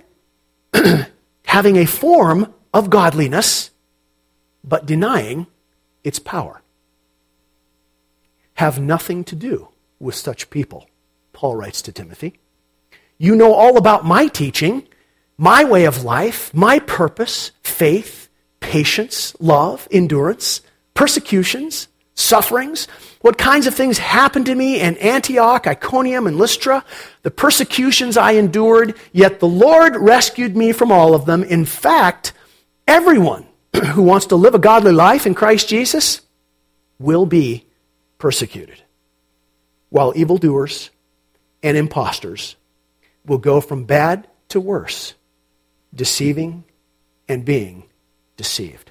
Having 1.45 1.77
a 1.77 1.85
form 1.85 2.53
of 2.73 2.89
godliness, 2.89 3.71
but 4.63 4.85
denying 4.85 5.47
its 6.03 6.19
power. 6.19 6.61
Have 8.55 8.79
nothing 8.79 9.23
to 9.25 9.35
do 9.35 9.69
with 9.99 10.15
such 10.15 10.49
people, 10.49 10.87
Paul 11.33 11.55
writes 11.55 11.81
to 11.83 11.91
Timothy. 11.91 12.39
You 13.17 13.35
know 13.35 13.53
all 13.53 13.77
about 13.77 14.05
my 14.05 14.27
teaching, 14.27 14.87
my 15.37 15.63
way 15.63 15.85
of 15.85 16.03
life, 16.03 16.53
my 16.53 16.79
purpose, 16.79 17.51
faith, 17.63 18.29
patience, 18.59 19.35
love, 19.39 19.87
endurance, 19.91 20.61
persecutions, 20.93 21.87
sufferings, 22.13 22.87
what 23.21 23.37
kinds 23.37 23.65
of 23.65 23.73
things 23.73 23.97
happened 23.97 24.45
to 24.45 24.55
me 24.55 24.79
in 24.81 24.97
Antioch, 24.97 25.65
Iconium, 25.65 26.27
and 26.27 26.37
Lystra, 26.37 26.83
the 27.23 27.31
persecutions 27.31 28.17
I 28.17 28.31
endured, 28.31 28.95
yet 29.13 29.39
the 29.39 29.47
Lord 29.47 29.95
rescued 29.95 30.55
me 30.55 30.73
from 30.73 30.91
all 30.91 31.15
of 31.15 31.25
them. 31.25 31.43
In 31.43 31.65
fact, 31.65 32.33
Everyone 32.89 33.45
who 33.93 34.01
wants 34.01 34.25
to 34.25 34.35
live 34.35 34.55
a 34.55 34.59
godly 34.59 34.91
life 34.91 35.27
in 35.27 35.35
Christ 35.35 35.69
Jesus 35.69 36.21
will 36.97 37.27
be 37.27 37.67
persecuted, 38.17 38.81
while 39.89 40.11
evildoers 40.15 40.89
and 41.61 41.77
impostors 41.77 42.55
will 43.27 43.37
go 43.37 43.61
from 43.61 43.83
bad 43.83 44.27
to 44.47 44.59
worse, 44.59 45.13
deceiving 45.93 46.63
and 47.27 47.45
being 47.45 47.83
deceived. 48.37 48.89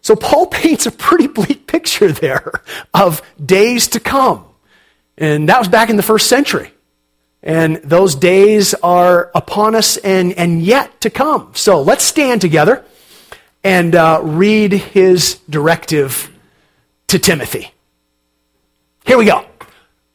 So 0.00 0.16
Paul 0.16 0.46
paints 0.62 0.86
a 0.86 0.90
pretty 0.90 1.26
bleak 1.26 1.66
picture 1.66 2.12
there 2.12 2.62
of 2.94 3.20
days 3.44 3.88
to 3.88 4.00
come. 4.00 4.46
And 5.18 5.50
that 5.50 5.58
was 5.58 5.68
back 5.68 5.90
in 5.90 5.96
the 5.96 6.02
first 6.02 6.28
century. 6.28 6.72
And 7.42 7.76
those 7.76 8.14
days 8.14 8.72
are 8.72 9.30
upon 9.34 9.74
us 9.74 9.98
and, 9.98 10.32
and 10.32 10.62
yet 10.62 11.02
to 11.02 11.10
come. 11.10 11.50
So 11.54 11.82
let's 11.82 12.04
stand 12.04 12.40
together 12.40 12.86
and 13.64 13.94
uh, 13.94 14.20
read 14.22 14.72
his 14.72 15.40
directive 15.48 16.30
to 17.08 17.18
Timothy. 17.18 17.70
Here 19.04 19.18
we 19.18 19.24
go. 19.24 19.44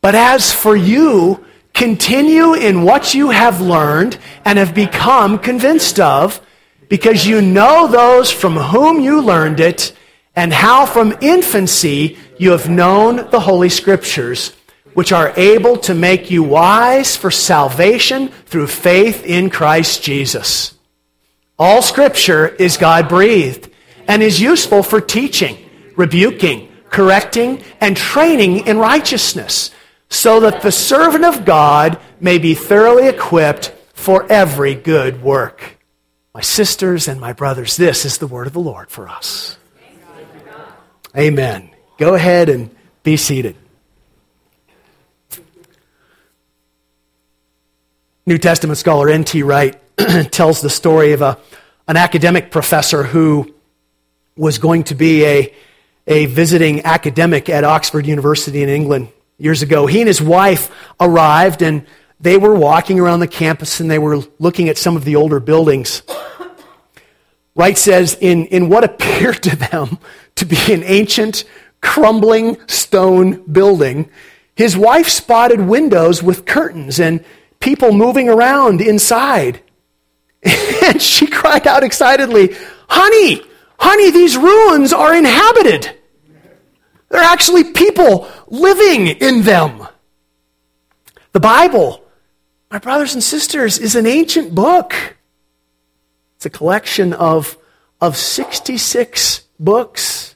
But 0.01 0.15
as 0.15 0.53
for 0.53 0.75
you, 0.75 1.45
continue 1.73 2.53
in 2.53 2.83
what 2.83 3.13
you 3.13 3.29
have 3.29 3.61
learned 3.61 4.17
and 4.45 4.57
have 4.57 4.73
become 4.73 5.37
convinced 5.37 5.99
of, 5.99 6.41
because 6.89 7.27
you 7.27 7.41
know 7.41 7.87
those 7.87 8.31
from 8.31 8.55
whom 8.55 8.99
you 8.99 9.21
learned 9.21 9.59
it, 9.59 9.93
and 10.35 10.53
how 10.53 10.85
from 10.85 11.17
infancy 11.21 12.17
you 12.37 12.51
have 12.51 12.69
known 12.69 13.29
the 13.31 13.39
Holy 13.39 13.69
Scriptures, 13.69 14.53
which 14.93 15.11
are 15.11 15.33
able 15.35 15.77
to 15.77 15.93
make 15.93 16.31
you 16.31 16.43
wise 16.43 17.15
for 17.15 17.29
salvation 17.29 18.29
through 18.45 18.67
faith 18.67 19.25
in 19.25 19.49
Christ 19.49 20.01
Jesus. 20.03 20.76
All 21.59 21.81
Scripture 21.81 22.47
is 22.47 22.77
God 22.77 23.09
breathed 23.09 23.69
and 24.07 24.21
is 24.21 24.39
useful 24.39 24.83
for 24.83 25.01
teaching, 25.01 25.57
rebuking, 25.95 26.71
correcting, 26.89 27.63
and 27.81 27.97
training 27.97 28.67
in 28.67 28.77
righteousness, 28.77 29.71
so 30.09 30.39
that 30.41 30.61
the 30.61 30.71
servant 30.71 31.25
of 31.25 31.45
God 31.45 31.99
may 32.19 32.37
be 32.37 32.53
thoroughly 32.53 33.07
equipped 33.07 33.73
for 33.93 34.31
every 34.31 34.75
good 34.75 35.21
work. 35.21 35.77
My 36.33 36.41
sisters 36.41 37.07
and 37.07 37.19
my 37.19 37.33
brothers, 37.33 37.75
this 37.75 38.05
is 38.05 38.19
the 38.19 38.27
word 38.27 38.47
of 38.47 38.53
the 38.53 38.59
Lord 38.59 38.89
for 38.89 39.09
us. 39.09 39.57
Amen. 41.17 41.71
Go 41.97 42.13
ahead 42.13 42.49
and 42.49 42.69
be 43.01 43.17
seated. 43.17 43.55
New 48.27 48.37
Testament 48.37 48.77
scholar 48.77 49.09
N.T. 49.09 49.41
Wright 49.41 49.75
tells 50.31 50.61
the 50.61 50.69
story 50.69 51.13
of 51.13 51.21
a, 51.21 51.37
an 51.87 51.97
academic 51.97 52.51
professor 52.51 53.03
who 53.03 53.53
was 54.35 54.57
going 54.57 54.83
to 54.83 54.95
be 54.95 55.25
a, 55.25 55.53
a 56.05 56.25
visiting 56.27 56.85
academic 56.85 57.49
at 57.49 57.63
Oxford 57.63 58.05
University 58.05 58.61
in 58.61 58.69
England 58.69 59.09
years 59.37 59.61
ago. 59.61 59.85
He 59.87 59.99
and 60.01 60.07
his 60.07 60.21
wife 60.21 60.71
arrived 60.99 61.61
and 61.61 61.85
they 62.19 62.37
were 62.37 62.55
walking 62.55 62.99
around 62.99 63.19
the 63.19 63.27
campus 63.27 63.79
and 63.79 63.89
they 63.89 63.99
were 63.99 64.19
looking 64.39 64.69
at 64.69 64.77
some 64.77 64.95
of 64.95 65.03
the 65.03 65.15
older 65.15 65.39
buildings. 65.39 66.01
Wright 67.55 67.77
says, 67.77 68.15
in, 68.21 68.45
in 68.47 68.69
what 68.69 68.83
appeared 68.83 69.41
to 69.43 69.55
them 69.55 69.97
to 70.35 70.45
be 70.45 70.57
an 70.71 70.83
ancient, 70.83 71.43
crumbling 71.81 72.57
stone 72.67 73.43
building, 73.51 74.09
his 74.55 74.77
wife 74.77 75.09
spotted 75.09 75.61
windows 75.61 76.21
with 76.21 76.45
curtains 76.45 76.99
and 76.99 77.23
people 77.59 77.93
moving 77.93 78.29
around 78.29 78.81
inside. 78.81 79.61
And 80.87 81.01
she 81.01 81.27
cried 81.27 81.67
out 81.67 81.83
excitedly, 81.83 82.55
Honey, 82.89 83.41
honey, 83.77 84.11
these 84.11 84.37
ruins 84.37 84.93
are 84.93 85.13
inhabited. 85.13 85.93
There 87.09 87.21
are 87.21 87.33
actually 87.33 87.65
people 87.65 88.27
living 88.47 89.07
in 89.07 89.43
them. 89.43 89.87
The 91.31 91.39
Bible, 91.39 92.03
my 92.71 92.79
brothers 92.79 93.13
and 93.13 93.23
sisters, 93.23 93.77
is 93.77 93.95
an 93.95 94.05
ancient 94.05 94.55
book. 94.55 94.93
It's 96.35 96.45
a 96.45 96.49
collection 96.49 97.13
of, 97.13 97.57
of 98.01 98.17
66 98.17 99.41
books 99.59 100.35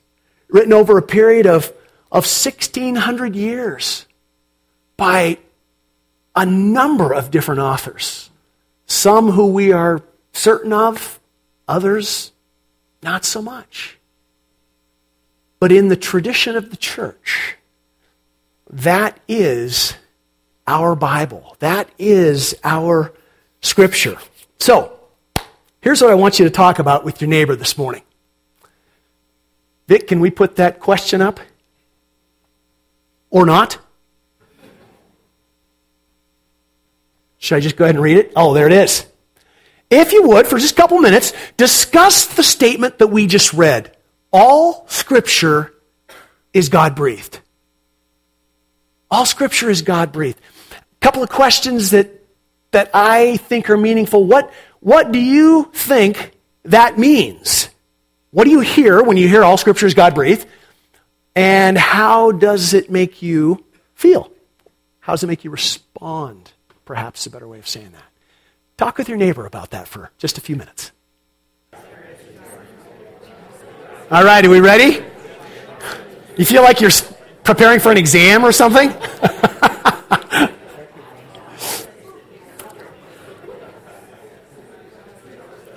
written 0.50 0.74
over 0.74 0.98
a 0.98 1.02
period 1.02 1.46
of, 1.46 1.68
of 2.12 2.26
1,600 2.26 3.36
years 3.36 4.06
by 4.98 5.38
a 6.36 6.46
number 6.46 7.14
of 7.14 7.32
different 7.32 7.62
authors. 7.62 8.30
Some 8.86 9.32
who 9.32 9.48
we 9.48 9.72
are 9.72 10.02
certain 10.34 10.74
of, 10.74 11.20
others 11.68 12.32
not 13.04 13.26
so 13.26 13.42
much. 13.42 13.98
But 15.60 15.72
in 15.72 15.90
the 15.90 15.96
tradition 15.96 16.56
of 16.56 16.70
the 16.70 16.78
church, 16.78 17.56
that 18.70 19.20
is 19.28 19.94
our 20.68 20.96
Bible. 20.96 21.56
That 21.60 21.90
is 22.00 22.56
our 22.64 23.14
scripture. 23.62 24.18
So, 24.60 24.98
here's 25.82 26.02
what 26.02 26.12
I 26.12 26.16
want 26.16 26.40
you 26.40 26.46
to 26.46 26.52
talk 26.52 26.80
about 26.80 27.04
with 27.04 27.22
your 27.22 27.30
neighbor 27.30 27.56
this 27.56 27.78
morning. 27.78 28.04
Vic, 29.88 30.08
can 30.08 30.20
we 30.20 30.32
put 30.32 30.56
that 30.56 30.80
question 30.80 31.22
up? 31.22 31.40
Or 33.30 33.46
not? 33.46 33.78
Should 37.38 37.56
I 37.56 37.60
just 37.60 37.76
go 37.76 37.86
ahead 37.86 37.96
and 37.96 38.04
read 38.04 38.18
it? 38.18 38.32
Oh, 38.36 38.54
there 38.54 38.68
it 38.68 38.74
is. 38.74 39.06
If 39.92 40.14
you 40.14 40.24
would, 40.30 40.48
for 40.48 40.58
just 40.58 40.72
a 40.72 40.76
couple 40.76 40.98
minutes, 41.00 41.34
discuss 41.58 42.26
the 42.26 42.44
statement 42.44 43.00
that 43.00 43.08
we 43.08 43.28
just 43.28 43.54
read. 43.54 43.96
All 44.32 44.88
scripture 44.88 45.74
is 46.54 46.70
God 46.70 46.96
breathed. 46.96 47.42
All 49.12 49.26
scripture 49.26 49.70
is 49.70 49.82
God 49.82 50.14
breathed. 50.14 50.40
A 50.72 50.76
couple 51.02 51.22
of 51.22 51.30
questions 51.30 51.92
that, 51.92 52.10
that 52.72 52.90
I 52.94 53.36
think 53.36 53.70
are 53.70 53.76
meaningful. 53.76 54.26
What, 54.26 54.54
what 54.80 55.12
do 55.12 55.20
you 55.20 55.70
think 55.74 56.32
that 56.64 56.98
means? 56.98 57.68
What 58.32 58.46
do 58.46 58.52
you 58.52 58.62
hear 58.62 59.04
when 59.04 59.18
you 59.18 59.28
hear 59.28 59.44
all 59.44 59.58
scripture 59.58 59.88
is 59.88 59.94
God 59.94 60.16
breathed? 60.16 60.48
And 61.36 61.78
how 61.78 62.32
does 62.32 62.74
it 62.74 62.90
make 62.90 63.22
you 63.22 63.66
feel? 63.96 64.32
How 65.02 65.14
does 65.14 65.24
it 65.24 65.28
make 65.28 65.44
you 65.44 65.52
respond? 65.52 66.54
Perhaps 66.86 67.26
a 67.26 67.30
better 67.30 67.48
way 67.48 67.60
of 67.60 67.68
saying 67.68 67.92
that. 67.92 68.11
Talk 68.82 68.98
with 68.98 69.08
your 69.08 69.18
neighbor 69.20 69.46
about 69.46 69.70
that 69.70 69.88
for 69.88 70.10
just 70.18 70.40
a 70.40 70.42
few 70.42 70.56
minutes. 70.56 70.92
All 74.10 74.24
right, 74.24 74.44
are 74.44 74.50
we 74.50 74.60
ready? 74.60 75.06
You 76.36 76.46
feel 76.46 76.64
like 76.64 76.82
you're 76.82 76.90
preparing 77.44 77.80
for 77.80 77.92
an 77.92 78.00
exam 78.00 78.44
or 78.44 78.52
something? 78.52 78.90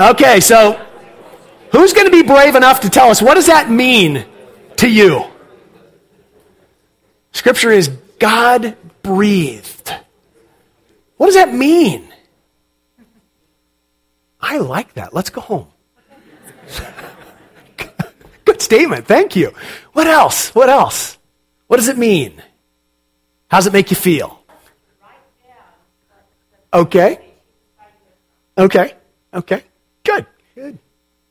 okay, 0.00 0.40
so 0.40 0.82
who's 1.72 1.92
going 1.92 2.06
to 2.06 2.10
be 2.10 2.22
brave 2.22 2.54
enough 2.54 2.80
to 2.80 2.88
tell 2.88 3.10
us 3.10 3.20
what 3.20 3.34
does 3.34 3.48
that 3.48 3.70
mean 3.70 4.24
to 4.76 4.88
you? 4.88 5.26
Scripture 7.32 7.70
is 7.70 7.88
God 8.18 8.78
breathed. 9.02 9.94
What 11.18 11.26
does 11.26 11.34
that 11.34 11.52
mean? 11.52 12.13
I 14.54 14.58
like 14.58 14.94
that. 14.94 15.12
Let's 15.12 15.30
go 15.30 15.40
home. 15.40 15.66
Good 18.44 18.62
statement. 18.62 19.04
Thank 19.04 19.34
you. 19.34 19.52
What 19.94 20.06
else? 20.06 20.54
What 20.54 20.68
else? 20.68 21.18
What 21.66 21.78
does 21.78 21.88
it 21.88 21.98
mean? 21.98 22.40
How 23.48 23.58
does 23.58 23.66
it 23.66 23.72
make 23.72 23.90
you 23.90 23.96
feel? 23.96 24.44
Okay. 26.72 27.18
Okay. 28.56 28.94
Okay. 29.34 29.64
Good. 30.04 30.26
Good. 30.54 30.78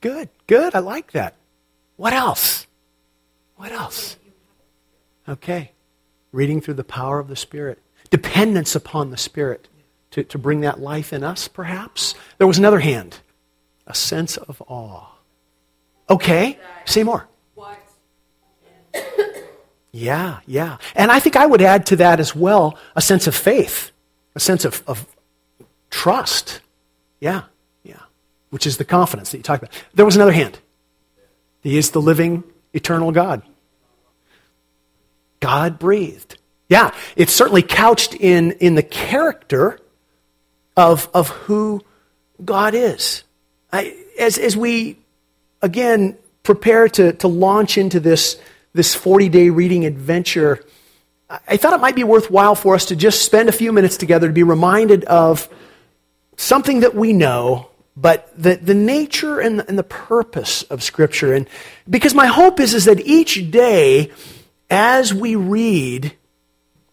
Good. 0.01 0.29
Good. 0.45 0.75
I 0.75 0.79
like 0.79 1.13
that. 1.13 1.35
What 1.95 2.11
else? 2.11 2.67
What 3.55 3.71
else? 3.71 4.17
Okay. 5.29 5.71
Reading 6.33 6.59
through 6.59 6.73
the 6.73 6.83
power 6.83 7.19
of 7.19 7.29
the 7.29 7.37
Spirit. 7.37 7.79
Dependence 8.09 8.75
upon 8.75 9.11
the 9.11 9.17
Spirit 9.17 9.69
to, 10.13 10.23
to 10.23 10.37
bring 10.37 10.61
that 10.61 10.79
life 10.79 11.11
in 11.11 11.23
us, 11.23 11.47
perhaps. 11.47 12.15
There 12.37 12.47
was 12.47 12.57
another 12.57 12.79
hand, 12.79 13.17
a 13.87 13.95
sense 13.95 14.37
of 14.37 14.61
awe. 14.67 15.07
Okay, 16.09 16.59
say 16.85 17.03
more. 17.03 17.27
Yeah, 19.91 20.39
yeah. 20.47 20.77
And 20.95 21.11
I 21.11 21.19
think 21.19 21.35
I 21.35 21.45
would 21.45 21.61
add 21.61 21.85
to 21.87 21.95
that 21.97 22.19
as 22.19 22.35
well 22.35 22.77
a 22.95 23.01
sense 23.01 23.27
of 23.27 23.35
faith, 23.35 23.91
a 24.33 24.39
sense 24.39 24.65
of, 24.65 24.83
of 24.87 25.05
trust. 25.91 26.61
Yeah, 27.19 27.43
yeah. 27.83 27.99
Which 28.49 28.65
is 28.65 28.77
the 28.77 28.85
confidence 28.85 29.31
that 29.31 29.37
you 29.37 29.43
talked 29.43 29.63
about. 29.63 29.75
There 29.93 30.05
was 30.05 30.15
another 30.15 30.31
hand. 30.31 30.59
He 31.61 31.77
is 31.77 31.91
the 31.91 32.01
living, 32.01 32.43
eternal 32.73 33.11
God. 33.11 33.43
God 35.39 35.77
breathed. 35.77 36.37
Yeah, 36.69 36.91
it's 37.15 37.33
certainly 37.33 37.61
couched 37.61 38.15
in, 38.15 38.53
in 38.53 38.73
the 38.73 38.83
character 38.83 39.79
of, 40.75 41.09
of 41.13 41.29
who 41.29 41.81
God 42.43 42.73
is. 42.73 43.23
I, 43.71 43.95
as, 44.19 44.37
as 44.37 44.55
we, 44.57 44.97
again, 45.61 46.17
prepare 46.43 46.87
to, 46.89 47.13
to 47.13 47.27
launch 47.27 47.77
into 47.77 47.99
this, 47.99 48.39
this 48.73 48.93
40 48.95 49.29
day 49.29 49.49
reading 49.49 49.85
adventure, 49.85 50.63
I 51.47 51.57
thought 51.57 51.73
it 51.73 51.79
might 51.79 51.95
be 51.95 52.03
worthwhile 52.03 52.55
for 52.55 52.75
us 52.75 52.85
to 52.87 52.95
just 52.95 53.23
spend 53.23 53.49
a 53.49 53.53
few 53.53 53.71
minutes 53.71 53.97
together 53.97 54.27
to 54.27 54.33
be 54.33 54.43
reminded 54.43 55.03
of 55.05 55.49
something 56.37 56.81
that 56.81 56.95
we 56.95 57.13
know, 57.13 57.69
but 57.95 58.31
the, 58.37 58.55
the 58.55 58.75
nature 58.75 59.39
and 59.39 59.59
the, 59.59 59.67
and 59.67 59.77
the 59.77 59.83
purpose 59.83 60.63
of 60.63 60.83
Scripture. 60.83 61.33
And 61.33 61.47
because 61.89 62.13
my 62.13 62.27
hope 62.27 62.59
is, 62.59 62.73
is 62.73 62.85
that 62.85 62.99
each 62.99 63.49
day, 63.49 64.11
as 64.69 65.13
we 65.13 65.35
read, 65.35 66.13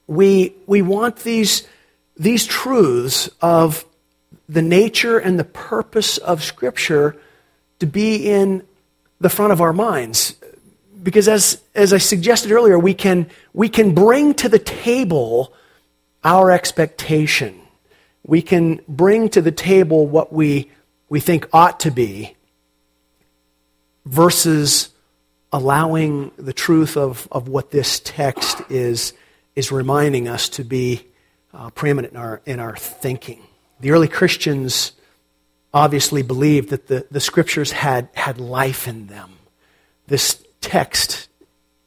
we, 0.06 0.54
we 0.66 0.80
want 0.82 1.16
these, 1.16 1.66
these 2.20 2.44
truths 2.44 3.30
of 3.40 3.86
the 4.46 4.60
nature 4.60 5.18
and 5.18 5.38
the 5.38 5.44
purpose 5.44 6.18
of 6.18 6.44
Scripture 6.44 7.16
to 7.78 7.86
be 7.86 8.28
in 8.28 8.62
the 9.20 9.30
front 9.30 9.54
of 9.54 9.62
our 9.62 9.72
minds. 9.72 10.36
Because 11.02 11.28
as, 11.28 11.62
as 11.74 11.94
I 11.94 11.98
suggested 11.98 12.52
earlier, 12.52 12.78
we 12.78 12.92
can, 12.92 13.30
we 13.54 13.70
can 13.70 13.94
bring 13.94 14.34
to 14.34 14.50
the 14.50 14.58
table 14.58 15.54
our 16.22 16.50
expectation. 16.50 17.58
We 18.22 18.42
can 18.42 18.82
bring 18.86 19.30
to 19.30 19.40
the 19.40 19.50
table 19.50 20.06
what 20.06 20.30
we, 20.30 20.70
we 21.08 21.20
think 21.20 21.48
ought 21.54 21.80
to 21.80 21.90
be 21.90 22.36
versus 24.04 24.90
allowing 25.54 26.32
the 26.36 26.52
truth 26.52 26.98
of, 26.98 27.26
of 27.32 27.48
what 27.48 27.70
this 27.70 27.98
text 27.98 28.60
is, 28.68 29.14
is 29.56 29.72
reminding 29.72 30.28
us 30.28 30.50
to 30.50 30.64
be 30.64 31.06
uh, 31.52 31.70
preeminent 31.70 32.14
in 32.14 32.20
our, 32.20 32.40
in 32.46 32.60
our 32.60 32.76
thinking. 32.76 33.42
The 33.80 33.90
early 33.92 34.08
Christians 34.08 34.92
obviously 35.72 36.22
believed 36.22 36.70
that 36.70 36.86
the, 36.88 37.06
the 37.10 37.20
scriptures 37.20 37.72
had, 37.72 38.08
had 38.14 38.38
life 38.38 38.88
in 38.88 39.06
them. 39.06 39.32
This 40.06 40.42
text 40.60 41.28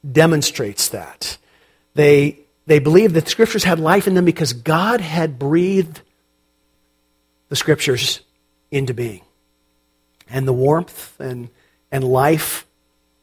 demonstrates 0.10 0.90
that. 0.90 1.38
They, 1.94 2.40
they 2.66 2.80
believed 2.80 3.14
that 3.16 3.26
the 3.26 3.32
scriptures 3.32 3.64
had 3.64 3.80
life 3.80 4.08
in 4.08 4.14
them 4.14 4.26
because 4.26 4.54
God 4.54 5.02
had 5.02 5.38
breathed 5.38 6.02
the 7.50 7.56
scriptures 7.56 8.22
into 8.72 8.94
being. 8.94 9.22
And 10.30 10.48
the 10.48 10.54
warmth 10.54 11.20
and, 11.20 11.50
and 11.92 12.04
life 12.04 12.66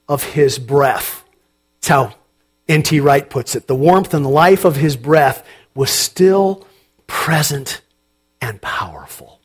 of 0.08 0.22
his 0.22 0.58
breath. 0.58 1.24
That's 1.80 1.88
how 1.88 2.14
N.T. 2.68 3.00
Wright 3.00 3.28
puts 3.28 3.56
it. 3.56 3.66
The 3.66 3.74
warmth 3.74 4.14
and 4.14 4.24
life 4.26 4.64
of 4.64 4.76
his 4.76 4.96
breath 4.96 5.44
was 5.74 5.90
still 5.90 6.66
present 7.06 7.80
and 8.40 8.60
powerful 8.60 9.40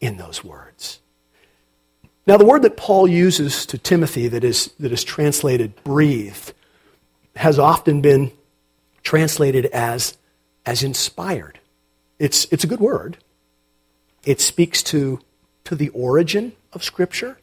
in 0.00 0.16
those 0.16 0.42
words. 0.42 1.00
Now, 2.26 2.36
the 2.36 2.44
word 2.44 2.62
that 2.62 2.76
Paul 2.76 3.08
uses 3.08 3.66
to 3.66 3.78
Timothy 3.78 4.28
that 4.28 4.44
is, 4.44 4.70
that 4.78 4.92
is 4.92 5.04
translated 5.04 5.82
breathed 5.84 6.52
has 7.36 7.58
often 7.58 8.00
been 8.00 8.32
translated 9.02 9.66
as, 9.66 10.16
as 10.66 10.82
inspired. 10.82 11.58
It's, 12.18 12.46
it's 12.50 12.64
a 12.64 12.66
good 12.66 12.80
word. 12.80 13.16
It 14.24 14.40
speaks 14.40 14.82
to, 14.84 15.20
to 15.64 15.74
the 15.74 15.88
origin 15.90 16.52
of 16.72 16.84
Scripture. 16.84 17.38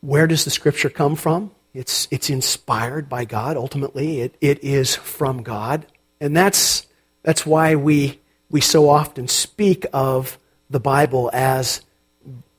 Where 0.00 0.26
does 0.26 0.44
the 0.44 0.50
Scripture 0.50 0.90
come 0.90 1.16
from? 1.16 1.50
It's, 1.74 2.06
it's 2.10 2.30
inspired 2.30 3.08
by 3.08 3.24
God, 3.24 3.56
ultimately. 3.56 4.20
It, 4.20 4.36
it 4.40 4.62
is 4.62 4.94
from 4.94 5.42
God. 5.42 5.86
And 6.20 6.36
that's, 6.36 6.86
that's 7.22 7.46
why 7.46 7.74
we, 7.74 8.20
we 8.50 8.60
so 8.60 8.88
often 8.88 9.28
speak 9.28 9.86
of 9.92 10.38
the 10.70 10.80
Bible 10.80 11.30
as 11.32 11.82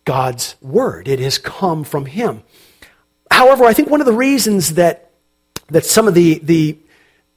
God's 0.05 0.55
Word. 0.61 1.07
It 1.07 1.19
has 1.19 1.37
come 1.37 1.83
from 1.83 2.05
Him. 2.05 2.43
However, 3.29 3.65
I 3.65 3.73
think 3.73 3.89
one 3.89 4.01
of 4.01 4.07
the 4.07 4.13
reasons 4.13 4.75
that, 4.75 5.11
that 5.67 5.85
some 5.85 6.07
of 6.07 6.13
the, 6.13 6.39
the 6.39 6.77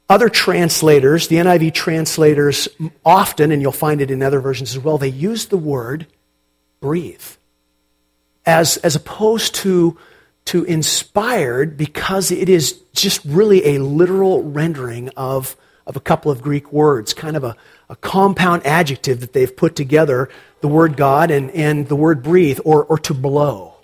other 0.08 0.28
translators, 0.28 1.28
the 1.28 1.36
NIV 1.36 1.74
translators, 1.74 2.68
often, 3.04 3.52
and 3.52 3.62
you'll 3.62 3.72
find 3.72 4.00
it 4.00 4.10
in 4.10 4.22
other 4.22 4.40
versions 4.40 4.74
as 4.74 4.82
well, 4.82 4.98
they 4.98 5.08
use 5.08 5.46
the 5.46 5.56
word 5.56 6.06
breathe 6.80 7.22
as, 8.44 8.76
as 8.78 8.96
opposed 8.96 9.54
to, 9.54 9.96
to 10.46 10.64
inspired 10.64 11.76
because 11.76 12.30
it 12.30 12.48
is 12.48 12.80
just 12.94 13.24
really 13.24 13.76
a 13.76 13.82
literal 13.82 14.42
rendering 14.42 15.08
of, 15.10 15.56
of 15.86 15.96
a 15.96 16.00
couple 16.00 16.30
of 16.30 16.42
Greek 16.42 16.72
words, 16.72 17.14
kind 17.14 17.36
of 17.36 17.44
a, 17.44 17.56
a 17.88 17.96
compound 17.96 18.66
adjective 18.66 19.20
that 19.20 19.32
they've 19.32 19.56
put 19.56 19.74
together 19.76 20.28
the 20.60 20.68
word 20.68 20.96
God 20.96 21.30
and, 21.30 21.50
and 21.50 21.88
the 21.88 21.96
word 21.96 22.22
breathe, 22.22 22.60
or, 22.64 22.84
or 22.84 22.98
to 23.00 23.14
blow. 23.14 23.74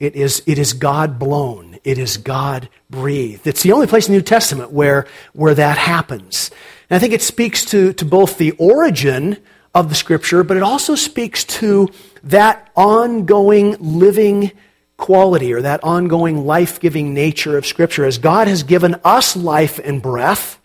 It 0.00 0.16
is, 0.16 0.42
it 0.46 0.58
is 0.58 0.72
God 0.72 1.18
blown. 1.18 1.78
It 1.84 1.98
is 1.98 2.16
God 2.16 2.68
breathed. 2.90 3.46
It's 3.46 3.62
the 3.62 3.72
only 3.72 3.86
place 3.86 4.06
in 4.06 4.12
the 4.12 4.18
New 4.18 4.24
Testament 4.24 4.70
where, 4.70 5.06
where 5.32 5.54
that 5.54 5.78
happens. 5.78 6.50
And 6.90 6.96
I 6.96 7.00
think 7.00 7.14
it 7.14 7.22
speaks 7.22 7.64
to, 7.66 7.92
to 7.94 8.04
both 8.04 8.38
the 8.38 8.52
origin 8.52 9.38
of 9.74 9.88
the 9.88 9.94
Scripture, 9.94 10.44
but 10.44 10.56
it 10.56 10.62
also 10.62 10.94
speaks 10.94 11.44
to 11.44 11.90
that 12.24 12.70
ongoing 12.76 13.76
living 13.80 14.52
quality 14.96 15.52
or 15.52 15.62
that 15.62 15.82
ongoing 15.82 16.46
life 16.46 16.80
giving 16.80 17.14
nature 17.14 17.58
of 17.58 17.66
Scripture. 17.66 18.04
As 18.04 18.18
God 18.18 18.46
has 18.46 18.62
given 18.62 18.96
us 19.04 19.36
life 19.36 19.78
and 19.82 20.00
breath, 20.00 20.60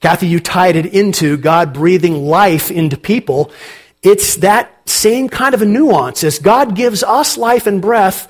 Kathy, 0.00 0.28
you 0.28 0.40
tied 0.40 0.76
it 0.76 0.86
into 0.86 1.36
God 1.36 1.74
breathing 1.74 2.24
life 2.24 2.70
into 2.70 2.96
people. 2.96 3.52
It's 4.02 4.36
that 4.36 4.88
same 4.88 5.28
kind 5.28 5.54
of 5.54 5.60
a 5.60 5.66
nuance. 5.66 6.24
As 6.24 6.38
God 6.38 6.74
gives 6.74 7.02
us 7.02 7.36
life 7.36 7.66
and 7.66 7.82
breath, 7.82 8.26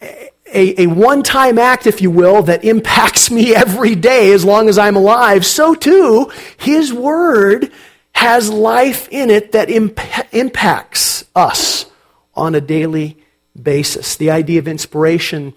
a, 0.00 0.82
a 0.82 0.86
one 0.86 1.22
time 1.22 1.58
act, 1.58 1.86
if 1.86 2.00
you 2.00 2.10
will, 2.10 2.42
that 2.44 2.64
impacts 2.64 3.30
me 3.30 3.54
every 3.54 3.94
day 3.94 4.32
as 4.32 4.44
long 4.44 4.68
as 4.68 4.78
I'm 4.78 4.96
alive, 4.96 5.44
so 5.44 5.74
too, 5.74 6.30
His 6.56 6.92
Word 6.92 7.70
has 8.14 8.48
life 8.48 9.08
in 9.10 9.28
it 9.28 9.52
that 9.52 9.68
imp- 9.68 10.00
impacts 10.32 11.24
us 11.34 11.86
on 12.34 12.54
a 12.54 12.60
daily 12.60 13.18
basis. 13.60 14.16
The 14.16 14.30
idea 14.30 14.60
of 14.60 14.68
inspiration 14.68 15.52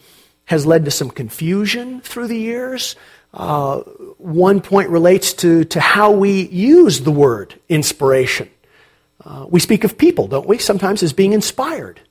has 0.45 0.65
led 0.65 0.85
to 0.85 0.91
some 0.91 1.11
confusion 1.11 2.01
through 2.01 2.27
the 2.27 2.37
years. 2.37 2.95
Uh, 3.33 3.81
one 4.17 4.61
point 4.61 4.89
relates 4.89 5.33
to, 5.33 5.63
to 5.65 5.79
how 5.79 6.11
we 6.11 6.47
use 6.47 7.01
the 7.01 7.11
word 7.11 7.59
inspiration. 7.69 8.49
Uh, 9.23 9.45
we 9.49 9.59
speak 9.59 9.83
of 9.83 9.97
people, 9.97 10.27
don't 10.27 10.47
we, 10.47 10.57
sometimes 10.57 11.03
as 11.03 11.13
being 11.13 11.33
inspired. 11.33 12.01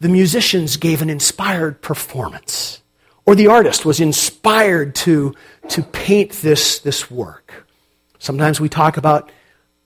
The 0.00 0.08
musicians 0.08 0.76
gave 0.76 1.02
an 1.02 1.10
inspired 1.10 1.80
performance, 1.80 2.82
or 3.24 3.34
the 3.34 3.46
artist 3.46 3.84
was 3.84 4.00
inspired 4.00 4.94
to, 4.96 5.34
to 5.68 5.82
paint 5.82 6.32
this, 6.32 6.80
this 6.80 7.10
work. 7.10 7.66
Sometimes 8.18 8.60
we 8.60 8.68
talk 8.68 8.96
about 8.96 9.30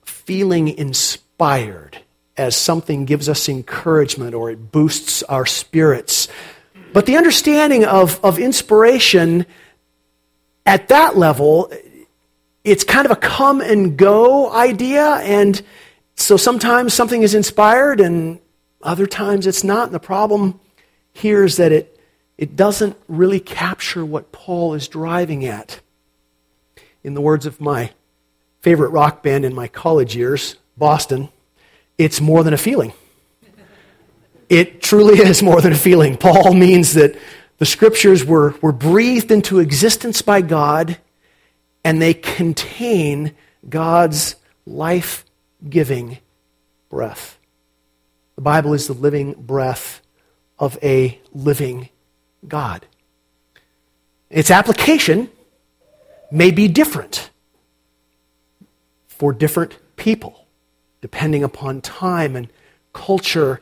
feeling 0.05 0.69
inspired 0.69 1.99
as 2.37 2.57
something 2.57 3.05
gives 3.05 3.29
us 3.29 3.49
encouragement 3.49 4.35
or 4.35 4.51
it 4.51 4.71
boosts 4.73 5.23
our 5.25 5.47
spirits. 5.47 6.29
But 6.93 7.07
the 7.07 7.17
understanding 7.17 7.85
of, 7.85 8.23
of 8.25 8.39
inspiration 8.39 9.47
at 10.66 10.88
that 10.88 11.16
level, 11.16 11.72
it's 12.64 12.85
kind 12.85 13.07
of 13.07 13.12
a 13.12 13.16
come 13.16 13.61
and 13.61 13.96
go 13.96 14.52
idea, 14.52 15.05
and 15.22 15.62
so 16.16 16.37
sometimes 16.37 16.92
something 16.92 17.22
is 17.22 17.35
inspired 17.35 18.00
and 18.00 18.40
other 18.83 19.07
times 19.07 19.46
it's 19.46 19.62
not. 19.62 19.87
And 19.87 19.94
the 19.94 20.00
problem 20.00 20.59
here 21.12 21.44
is 21.44 21.57
that 21.57 21.72
it, 21.72 21.98
it 22.37 22.57
doesn't 22.57 22.96
really 23.09 23.40
capture 23.40 24.05
what 24.05 24.33
Paul 24.33 24.74
is 24.74 24.88
driving 24.88 25.44
at. 25.44 25.81
In 27.05 27.14
the 27.14 27.20
words 27.20 27.46
of 27.46 27.61
my 27.61 27.92
favorite 28.61 28.90
rock 28.90 29.22
band 29.22 29.44
in 29.44 29.55
my 29.55 29.68
college 29.68 30.16
years, 30.16 30.57
Boston, 30.76 31.29
it's 31.98 32.20
more 32.20 32.42
than 32.42 32.52
a 32.52 32.59
feeling. 32.59 32.92
It 34.48 34.83
truly 34.83 35.18
is 35.18 35.42
more 35.42 35.61
than 35.61 35.72
a 35.72 35.76
feeling. 35.76 36.16
Paul 36.16 36.55
means 36.55 36.94
that 36.94 37.16
the 37.59 37.66
scriptures 37.66 38.25
were, 38.25 38.55
were 38.61 38.73
breathed 38.73 39.31
into 39.31 39.61
existence 39.61 40.23
by 40.23 40.40
God 40.40 40.99
and 41.85 42.03
they 42.03 42.14
contain 42.14 43.35
God's 43.69 44.37
life 44.66 45.25
giving 45.69 46.19
breath. 46.90 47.38
The 48.35 48.42
Bible 48.42 48.75
is 48.75 48.87
the 48.87 48.92
living 48.92 49.33
breath 49.33 50.03
of 50.59 50.79
a 50.83 51.21
living 51.33 51.88
God. 52.47 52.87
Its 54.29 54.51
application 54.51 55.31
may 56.31 56.51
be 56.51 56.69
different 56.69 57.31
for 59.07 59.33
different 59.33 59.79
people, 59.97 60.47
depending 61.01 61.42
upon 61.42 61.81
time 61.81 62.37
and 62.37 62.49
culture 62.92 63.61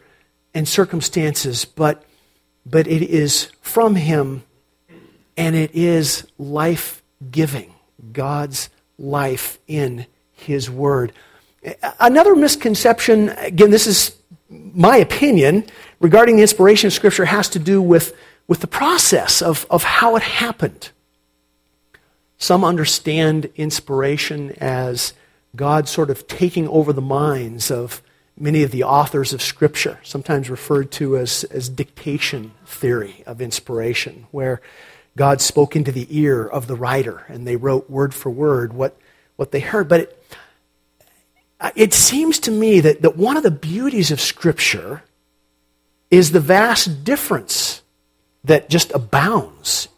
and 0.55 0.67
circumstances, 0.67 1.65
but, 1.65 2.05
but 2.67 2.87
it 2.87 3.03
is 3.03 3.51
from 3.61 3.95
Him 3.95 4.43
and 5.37 5.57
it 5.57 5.75
is 5.75 6.27
life 6.39 7.03
giving, 7.31 7.75
God's 8.13 8.71
life 8.99 9.59
in 9.67 10.07
His 10.33 10.71
Word. 10.71 11.13
Another 11.99 12.37
misconception, 12.37 13.31
again, 13.31 13.71
this 13.71 13.87
is 13.87 14.17
my 14.49 14.97
opinion, 14.97 15.65
regarding 16.01 16.37
the 16.37 16.43
inspiration 16.43 16.89
of 16.89 16.93
Scripture 16.93 17.25
has 17.25 17.49
to 17.51 17.59
do 17.59 17.81
with, 17.81 18.17
with 18.47 18.61
the 18.61 18.67
process 18.67 19.41
of, 19.43 19.67
of 19.71 19.83
how 19.83 20.17
it 20.17 20.23
happened. 20.23 20.91
Some 22.39 22.65
understand 22.65 23.51
inspiration 23.57 24.53
as 24.61 25.15
God 25.57 25.89
sort 25.89 26.11
of 26.11 26.27
taking 26.27 26.69
over 26.69 26.93
the 26.93 27.01
minds 27.01 27.71
of 27.71 28.03
many 28.37 28.63
of 28.63 28.71
the 28.71 28.83
authors 28.83 29.33
of 29.33 29.43
Scripture, 29.43 29.99
sometimes 30.03 30.51
referred 30.51 30.91
to 30.93 31.17
as, 31.17 31.45
as 31.45 31.69
dictation 31.69 32.53
theory 32.67 33.23
of 33.27 33.41
inspiration, 33.41 34.27
where 34.31 34.61
God 35.17 35.41
spoke 35.41 35.77
into 35.77 35.93
the 35.93 36.07
ear 36.11 36.45
of 36.47 36.67
the 36.67 36.75
writer 36.75 37.25
and 37.29 37.47
they 37.47 37.57
wrote 37.57 37.89
word 37.89 38.13
for 38.13 38.31
word 38.31 38.73
what, 38.73 38.97
what 39.37 39.53
they 39.53 39.61
heard. 39.61 39.89
But 39.89 40.01
it, 40.01 40.27
it 41.77 41.95
seems 41.95 42.41
to 42.41 42.51
me 42.51 42.81
that, 42.81 43.03
that 43.03 43.17
one 43.17 43.37
of 43.37 43.43
the 43.43 43.51
beauties 43.51 44.11
of 44.11 44.21
Scripture 44.21 45.03
is 46.11 46.33
the 46.33 46.41
vast 46.41 47.05
difference 47.05 47.83
that 48.45 48.69
just 48.69 48.93
abounds 48.93 49.89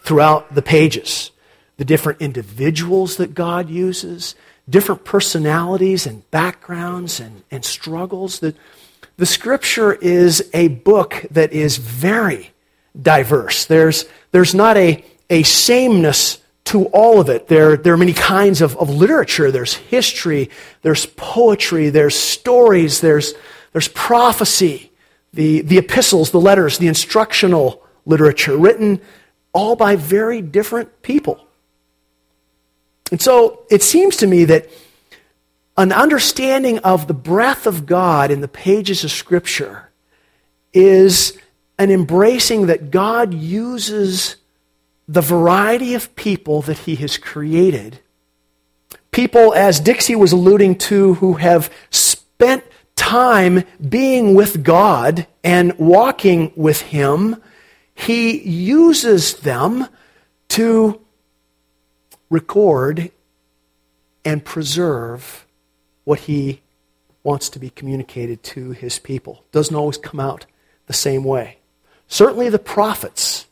throughout 0.00 0.54
the 0.54 0.62
pages. 0.62 1.30
The 1.78 1.84
different 1.84 2.20
individuals 2.20 3.18
that 3.18 3.34
God 3.34 3.70
uses, 3.70 4.34
different 4.68 5.04
personalities 5.04 6.06
and 6.06 6.28
backgrounds 6.30 7.20
and, 7.20 7.42
and 7.50 7.64
struggles. 7.64 8.40
The, 8.40 8.54
the 9.16 9.26
scripture 9.26 9.92
is 9.92 10.48
a 10.52 10.68
book 10.68 11.24
that 11.30 11.52
is 11.52 11.76
very 11.76 12.50
diverse. 13.00 13.64
There's, 13.64 14.04
there's 14.32 14.54
not 14.54 14.76
a, 14.76 15.04
a 15.30 15.42
sameness 15.42 16.38
to 16.64 16.84
all 16.86 17.20
of 17.20 17.30
it. 17.30 17.48
There, 17.48 17.76
there 17.76 17.94
are 17.94 17.98
many 17.98 18.12
kinds 18.12 18.60
of, 18.60 18.76
of 18.76 18.90
literature. 18.90 19.50
There's 19.50 19.74
history, 19.74 20.50
there's 20.82 21.06
poetry, 21.06 21.88
there's 21.88 22.14
stories, 22.14 23.00
there's, 23.00 23.32
there's 23.72 23.88
prophecy, 23.88 24.92
the, 25.32 25.62
the 25.62 25.78
epistles, 25.78 26.30
the 26.30 26.40
letters, 26.40 26.78
the 26.78 26.88
instructional 26.88 27.82
literature, 28.04 28.56
written 28.56 29.00
all 29.52 29.76
by 29.76 29.96
very 29.96 30.42
different 30.42 31.02
people. 31.02 31.47
And 33.10 33.20
so 33.20 33.64
it 33.70 33.82
seems 33.82 34.16
to 34.18 34.26
me 34.26 34.44
that 34.44 34.68
an 35.76 35.92
understanding 35.92 36.78
of 36.80 37.06
the 37.06 37.14
breath 37.14 37.66
of 37.66 37.86
God 37.86 38.30
in 38.30 38.40
the 38.40 38.48
pages 38.48 39.04
of 39.04 39.10
Scripture 39.10 39.90
is 40.72 41.38
an 41.78 41.90
embracing 41.90 42.66
that 42.66 42.90
God 42.90 43.32
uses 43.32 44.36
the 45.06 45.20
variety 45.20 45.94
of 45.94 46.14
people 46.16 46.62
that 46.62 46.78
He 46.78 46.96
has 46.96 47.16
created. 47.16 48.00
People, 49.10 49.54
as 49.54 49.80
Dixie 49.80 50.16
was 50.16 50.32
alluding 50.32 50.76
to, 50.78 51.14
who 51.14 51.34
have 51.34 51.72
spent 51.90 52.64
time 52.96 53.64
being 53.88 54.34
with 54.34 54.64
God 54.64 55.26
and 55.42 55.78
walking 55.78 56.52
with 56.56 56.82
Him, 56.82 57.40
He 57.94 58.38
uses 58.40 59.34
them 59.34 59.86
to 60.48 61.00
record 62.30 63.10
and 64.24 64.44
preserve 64.44 65.46
what 66.04 66.20
he 66.20 66.60
wants 67.22 67.48
to 67.50 67.58
be 67.58 67.70
communicated 67.70 68.42
to 68.42 68.70
his 68.72 68.98
people. 68.98 69.44
Doesn't 69.52 69.76
always 69.76 69.98
come 69.98 70.20
out 70.20 70.46
the 70.86 70.92
same 70.92 71.24
way. 71.24 71.58
Certainly, 72.06 72.48
the 72.48 72.58
prophets 72.58 73.46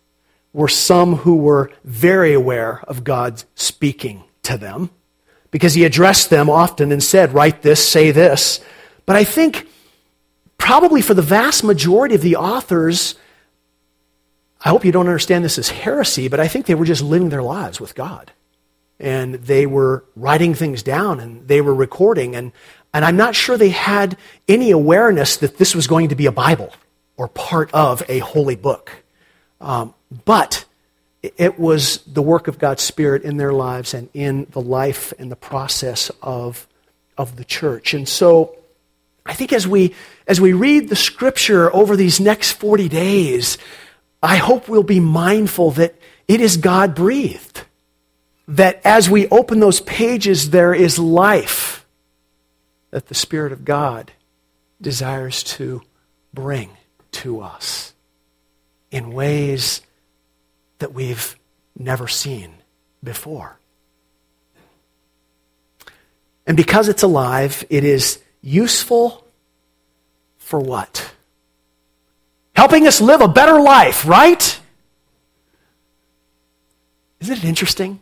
were 0.52 0.68
some 0.68 1.16
who 1.16 1.36
were 1.36 1.70
very 1.84 2.32
aware 2.32 2.82
of 2.88 3.04
God 3.04 3.44
speaking 3.54 4.24
to 4.44 4.56
them 4.56 4.90
because 5.50 5.74
he 5.74 5.84
addressed 5.84 6.30
them 6.30 6.48
often 6.48 6.92
and 6.92 7.02
said, 7.02 7.34
Write 7.34 7.62
this, 7.62 7.86
say 7.86 8.10
this. 8.10 8.60
But 9.04 9.16
I 9.16 9.24
think 9.24 9.68
probably 10.56 11.02
for 11.02 11.14
the 11.14 11.22
vast 11.22 11.62
majority 11.62 12.14
of 12.14 12.22
the 12.22 12.36
authors, 12.36 13.14
I 14.64 14.70
hope 14.70 14.84
you 14.84 14.92
don't 14.92 15.06
understand 15.06 15.44
this 15.44 15.58
as 15.58 15.68
heresy, 15.68 16.28
but 16.28 16.40
I 16.40 16.48
think 16.48 16.66
they 16.66 16.74
were 16.74 16.86
just 16.86 17.02
living 17.02 17.28
their 17.28 17.42
lives 17.42 17.80
with 17.80 17.94
God 17.94 18.32
and 18.98 19.34
they 19.34 19.66
were 19.66 20.04
writing 20.14 20.54
things 20.54 20.82
down 20.82 21.20
and 21.20 21.46
they 21.48 21.60
were 21.60 21.74
recording 21.74 22.34
and 22.34 22.52
and 22.96 23.04
I'm 23.04 23.16
not 23.16 23.34
sure 23.34 23.58
they 23.58 23.68
had 23.68 24.16
any 24.48 24.70
awareness 24.70 25.36
that 25.38 25.58
this 25.58 25.74
was 25.74 25.86
going 25.86 26.08
to 26.08 26.14
be 26.14 26.24
a 26.24 26.32
Bible 26.32 26.72
or 27.18 27.28
part 27.28 27.70
of 27.74 28.02
a 28.08 28.20
holy 28.20 28.56
book. 28.56 28.90
Um, 29.60 29.92
but 30.24 30.64
it 31.22 31.58
was 31.58 31.98
the 32.06 32.22
work 32.22 32.48
of 32.48 32.58
God's 32.58 32.82
Spirit 32.82 33.22
in 33.22 33.36
their 33.36 33.52
lives 33.52 33.92
and 33.92 34.08
in 34.14 34.46
the 34.50 34.62
life 34.62 35.12
and 35.18 35.30
the 35.30 35.36
process 35.36 36.10
of, 36.22 36.66
of 37.18 37.36
the 37.36 37.44
church. 37.44 37.92
And 37.92 38.08
so 38.08 38.56
I 39.26 39.34
think 39.34 39.52
as 39.52 39.68
we, 39.68 39.94
as 40.26 40.40
we 40.40 40.52
read 40.52 40.88
the 40.88 40.96
scripture 40.96 41.74
over 41.74 41.96
these 41.96 42.18
next 42.18 42.52
40 42.52 42.88
days, 42.88 43.58
I 44.22 44.36
hope 44.36 44.68
we'll 44.68 44.82
be 44.82 45.00
mindful 45.00 45.72
that 45.72 45.94
it 46.28 46.40
is 46.40 46.56
God 46.56 46.94
breathed 46.94 47.62
that 48.48 48.80
as 48.84 49.10
we 49.10 49.28
open 49.28 49.60
those 49.60 49.80
pages, 49.80 50.50
there 50.50 50.74
is 50.74 50.98
life 50.98 51.84
that 52.90 53.06
the 53.06 53.14
Spirit 53.14 53.52
of 53.52 53.64
God 53.64 54.12
desires 54.80 55.42
to 55.42 55.82
bring 56.32 56.70
to 57.10 57.40
us 57.40 57.94
in 58.90 59.12
ways 59.12 59.82
that 60.78 60.92
we've 60.92 61.36
never 61.78 62.06
seen 62.06 62.54
before. 63.02 63.58
And 66.46 66.56
because 66.56 66.88
it's 66.88 67.02
alive, 67.02 67.64
it 67.68 67.82
is 67.82 68.20
useful 68.40 69.26
for 70.38 70.60
what? 70.60 71.12
Helping 72.54 72.86
us 72.86 73.00
live 73.00 73.20
a 73.20 73.28
better 73.28 73.60
life, 73.60 74.06
right? 74.06 74.60
Isn't 77.20 77.38
it 77.38 77.44
interesting? 77.44 78.00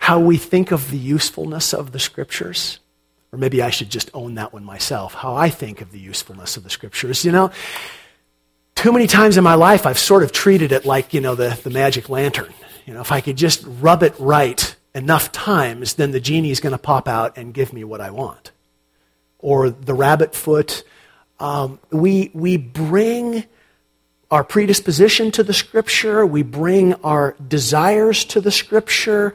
How 0.00 0.18
we 0.18 0.38
think 0.38 0.72
of 0.72 0.90
the 0.90 0.98
usefulness 0.98 1.74
of 1.74 1.92
the 1.92 1.98
scriptures. 1.98 2.80
Or 3.32 3.38
maybe 3.38 3.62
I 3.62 3.68
should 3.68 3.90
just 3.90 4.10
own 4.14 4.34
that 4.34 4.52
one 4.52 4.64
myself, 4.64 5.12
how 5.14 5.36
I 5.36 5.50
think 5.50 5.82
of 5.82 5.92
the 5.92 6.00
usefulness 6.00 6.56
of 6.56 6.64
the 6.64 6.70
scriptures. 6.70 7.24
You 7.24 7.32
know, 7.32 7.50
too 8.74 8.92
many 8.92 9.06
times 9.06 9.36
in 9.36 9.44
my 9.44 9.54
life 9.54 9.86
I've 9.86 9.98
sort 9.98 10.22
of 10.22 10.32
treated 10.32 10.72
it 10.72 10.86
like, 10.86 11.12
you 11.12 11.20
know, 11.20 11.34
the, 11.34 11.60
the 11.62 11.70
magic 11.70 12.08
lantern. 12.08 12.52
You 12.86 12.94
know, 12.94 13.02
if 13.02 13.12
I 13.12 13.20
could 13.20 13.36
just 13.36 13.62
rub 13.66 14.02
it 14.02 14.14
right 14.18 14.74
enough 14.94 15.32
times, 15.32 15.94
then 15.94 16.12
the 16.12 16.18
genie's 16.18 16.60
going 16.60 16.72
to 16.72 16.78
pop 16.78 17.06
out 17.06 17.36
and 17.36 17.52
give 17.52 17.72
me 17.74 17.84
what 17.84 18.00
I 18.00 18.10
want. 18.10 18.52
Or 19.38 19.68
the 19.68 19.94
rabbit 19.94 20.34
foot. 20.34 20.82
Um, 21.38 21.78
we, 21.90 22.30
we 22.32 22.56
bring 22.56 23.44
our 24.30 24.44
predisposition 24.44 25.30
to 25.32 25.42
the 25.42 25.52
scripture, 25.52 26.24
we 26.24 26.42
bring 26.42 26.94
our 26.94 27.36
desires 27.46 28.24
to 28.26 28.40
the 28.40 28.50
scripture 28.50 29.34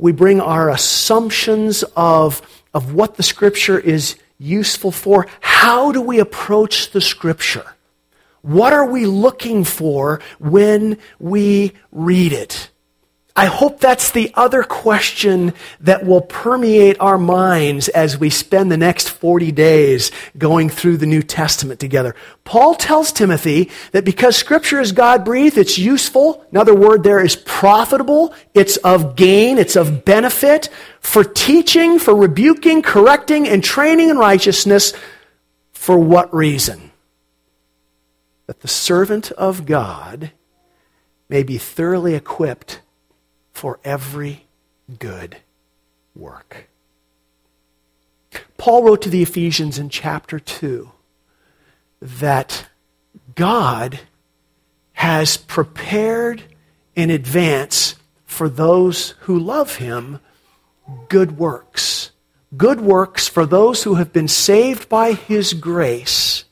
we 0.00 0.12
bring 0.12 0.40
our 0.40 0.70
assumptions 0.70 1.82
of, 1.94 2.40
of 2.72 2.94
what 2.94 3.16
the 3.16 3.22
Scripture 3.22 3.78
is 3.78 4.16
useful 4.38 4.90
for. 4.90 5.26
How 5.40 5.92
do 5.92 6.00
we 6.00 6.18
approach 6.18 6.90
the 6.90 7.02
Scripture? 7.02 7.74
What 8.40 8.72
are 8.72 8.86
we 8.86 9.04
looking 9.04 9.64
for 9.64 10.22
when 10.38 10.96
we 11.18 11.72
read 11.92 12.32
it? 12.32 12.69
I 13.40 13.46
hope 13.46 13.80
that's 13.80 14.10
the 14.10 14.30
other 14.34 14.62
question 14.62 15.54
that 15.80 16.04
will 16.04 16.20
permeate 16.20 17.00
our 17.00 17.16
minds 17.16 17.88
as 17.88 18.18
we 18.18 18.28
spend 18.28 18.70
the 18.70 18.76
next 18.76 19.08
40 19.08 19.50
days 19.50 20.10
going 20.36 20.68
through 20.68 20.98
the 20.98 21.06
New 21.06 21.22
Testament 21.22 21.80
together. 21.80 22.14
Paul 22.44 22.74
tells 22.74 23.12
Timothy 23.12 23.70
that 23.92 24.04
because 24.04 24.36
Scripture 24.36 24.78
is 24.78 24.92
God 24.92 25.24
breathed, 25.24 25.56
it's 25.56 25.78
useful. 25.78 26.44
Another 26.50 26.74
word 26.74 27.02
there 27.02 27.24
is 27.24 27.34
profitable. 27.34 28.34
It's 28.52 28.76
of 28.76 29.16
gain. 29.16 29.56
It's 29.56 29.74
of 29.74 30.04
benefit 30.04 30.68
for 31.00 31.24
teaching, 31.24 31.98
for 31.98 32.14
rebuking, 32.14 32.82
correcting, 32.82 33.48
and 33.48 33.64
training 33.64 34.10
in 34.10 34.18
righteousness. 34.18 34.92
For 35.72 35.98
what 35.98 36.34
reason? 36.34 36.90
That 38.48 38.60
the 38.60 38.68
servant 38.68 39.30
of 39.32 39.64
God 39.64 40.32
may 41.30 41.42
be 41.42 41.56
thoroughly 41.56 42.14
equipped 42.14 42.82
for 43.52 43.78
every 43.84 44.46
good 44.98 45.38
work. 46.14 46.68
Paul 48.56 48.84
wrote 48.84 49.02
to 49.02 49.10
the 49.10 49.22
Ephesians 49.22 49.78
in 49.78 49.88
chapter 49.88 50.38
2 50.38 50.90
that 52.00 52.66
God 53.34 54.00
has 54.92 55.36
prepared 55.36 56.42
in 56.94 57.10
advance 57.10 57.96
for 58.26 58.48
those 58.48 59.14
who 59.20 59.38
love 59.38 59.76
him 59.76 60.20
good 61.08 61.38
works. 61.38 62.10
Good 62.56 62.80
works 62.80 63.28
for 63.28 63.46
those 63.46 63.84
who 63.84 63.94
have 63.94 64.12
been 64.12 64.28
saved 64.28 64.88
by 64.88 65.12
his 65.12 65.54
grace. 65.54 66.44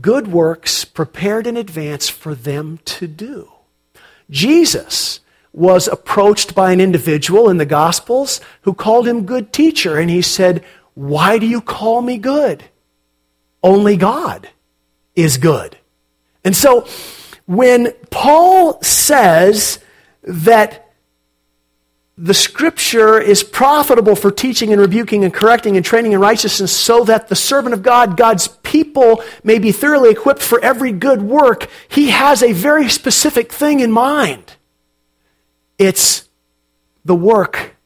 Good 0.00 0.28
works 0.28 0.84
prepared 0.84 1.46
in 1.46 1.56
advance 1.56 2.08
for 2.08 2.34
them 2.34 2.80
to 2.84 3.06
do. 3.06 3.50
Jesus 4.30 5.20
was 5.58 5.88
approached 5.88 6.54
by 6.54 6.70
an 6.70 6.80
individual 6.80 7.50
in 7.50 7.56
the 7.58 7.66
Gospels 7.66 8.40
who 8.62 8.72
called 8.72 9.08
him 9.08 9.26
good 9.26 9.52
teacher. 9.52 9.98
And 9.98 10.08
he 10.08 10.22
said, 10.22 10.64
Why 10.94 11.38
do 11.38 11.46
you 11.46 11.60
call 11.60 12.00
me 12.00 12.16
good? 12.16 12.64
Only 13.62 13.96
God 13.96 14.48
is 15.16 15.36
good. 15.36 15.76
And 16.44 16.56
so 16.56 16.86
when 17.46 17.92
Paul 18.10 18.80
says 18.82 19.80
that 20.22 20.88
the 22.16 22.34
scripture 22.34 23.20
is 23.20 23.42
profitable 23.42 24.16
for 24.16 24.30
teaching 24.30 24.72
and 24.72 24.80
rebuking 24.80 25.24
and 25.24 25.32
correcting 25.32 25.76
and 25.76 25.84
training 25.84 26.12
in 26.12 26.20
righteousness 26.20 26.76
so 26.76 27.04
that 27.04 27.28
the 27.28 27.36
servant 27.36 27.74
of 27.74 27.82
God, 27.82 28.16
God's 28.16 28.48
people, 28.48 29.22
may 29.42 29.58
be 29.58 29.72
thoroughly 29.72 30.10
equipped 30.10 30.42
for 30.42 30.60
every 30.60 30.92
good 30.92 31.22
work, 31.22 31.68
he 31.88 32.10
has 32.10 32.42
a 32.42 32.52
very 32.52 32.88
specific 32.88 33.52
thing 33.52 33.80
in 33.80 33.90
mind. 33.90 34.56
It's 35.78 36.28
the 37.04 37.14
work 37.14 37.76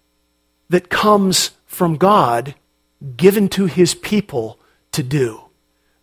that 0.70 0.88
comes 0.88 1.50
from 1.66 1.96
God 1.96 2.54
given 3.16 3.48
to 3.50 3.66
his 3.66 3.94
people 3.94 4.58
to 4.92 5.02
do. 5.02 5.42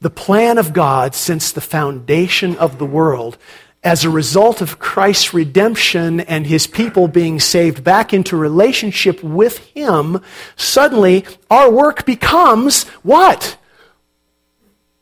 The 0.02 0.10
plan 0.10 0.58
of 0.58 0.72
God 0.72 1.16
since 1.16 1.52
the 1.52 1.62
foundation 1.62 2.56
of 2.58 2.78
the 2.78 2.86
world 2.86 3.38
as 3.84 4.04
a 4.04 4.10
result 4.10 4.62
of 4.62 4.80
Christ's 4.80 5.34
redemption 5.34 6.20
and 6.20 6.46
his 6.46 6.68
people 6.68 7.08
being 7.08 7.40
saved 7.40 7.84
back 7.84 8.14
into 8.14 8.36
relationship 8.36 9.24
with 9.24 9.60
him, 9.68 10.22
suddenly 10.56 11.26
our 11.50 11.72
work 11.72 12.06
becomes 12.06 12.84
what? 13.04 13.58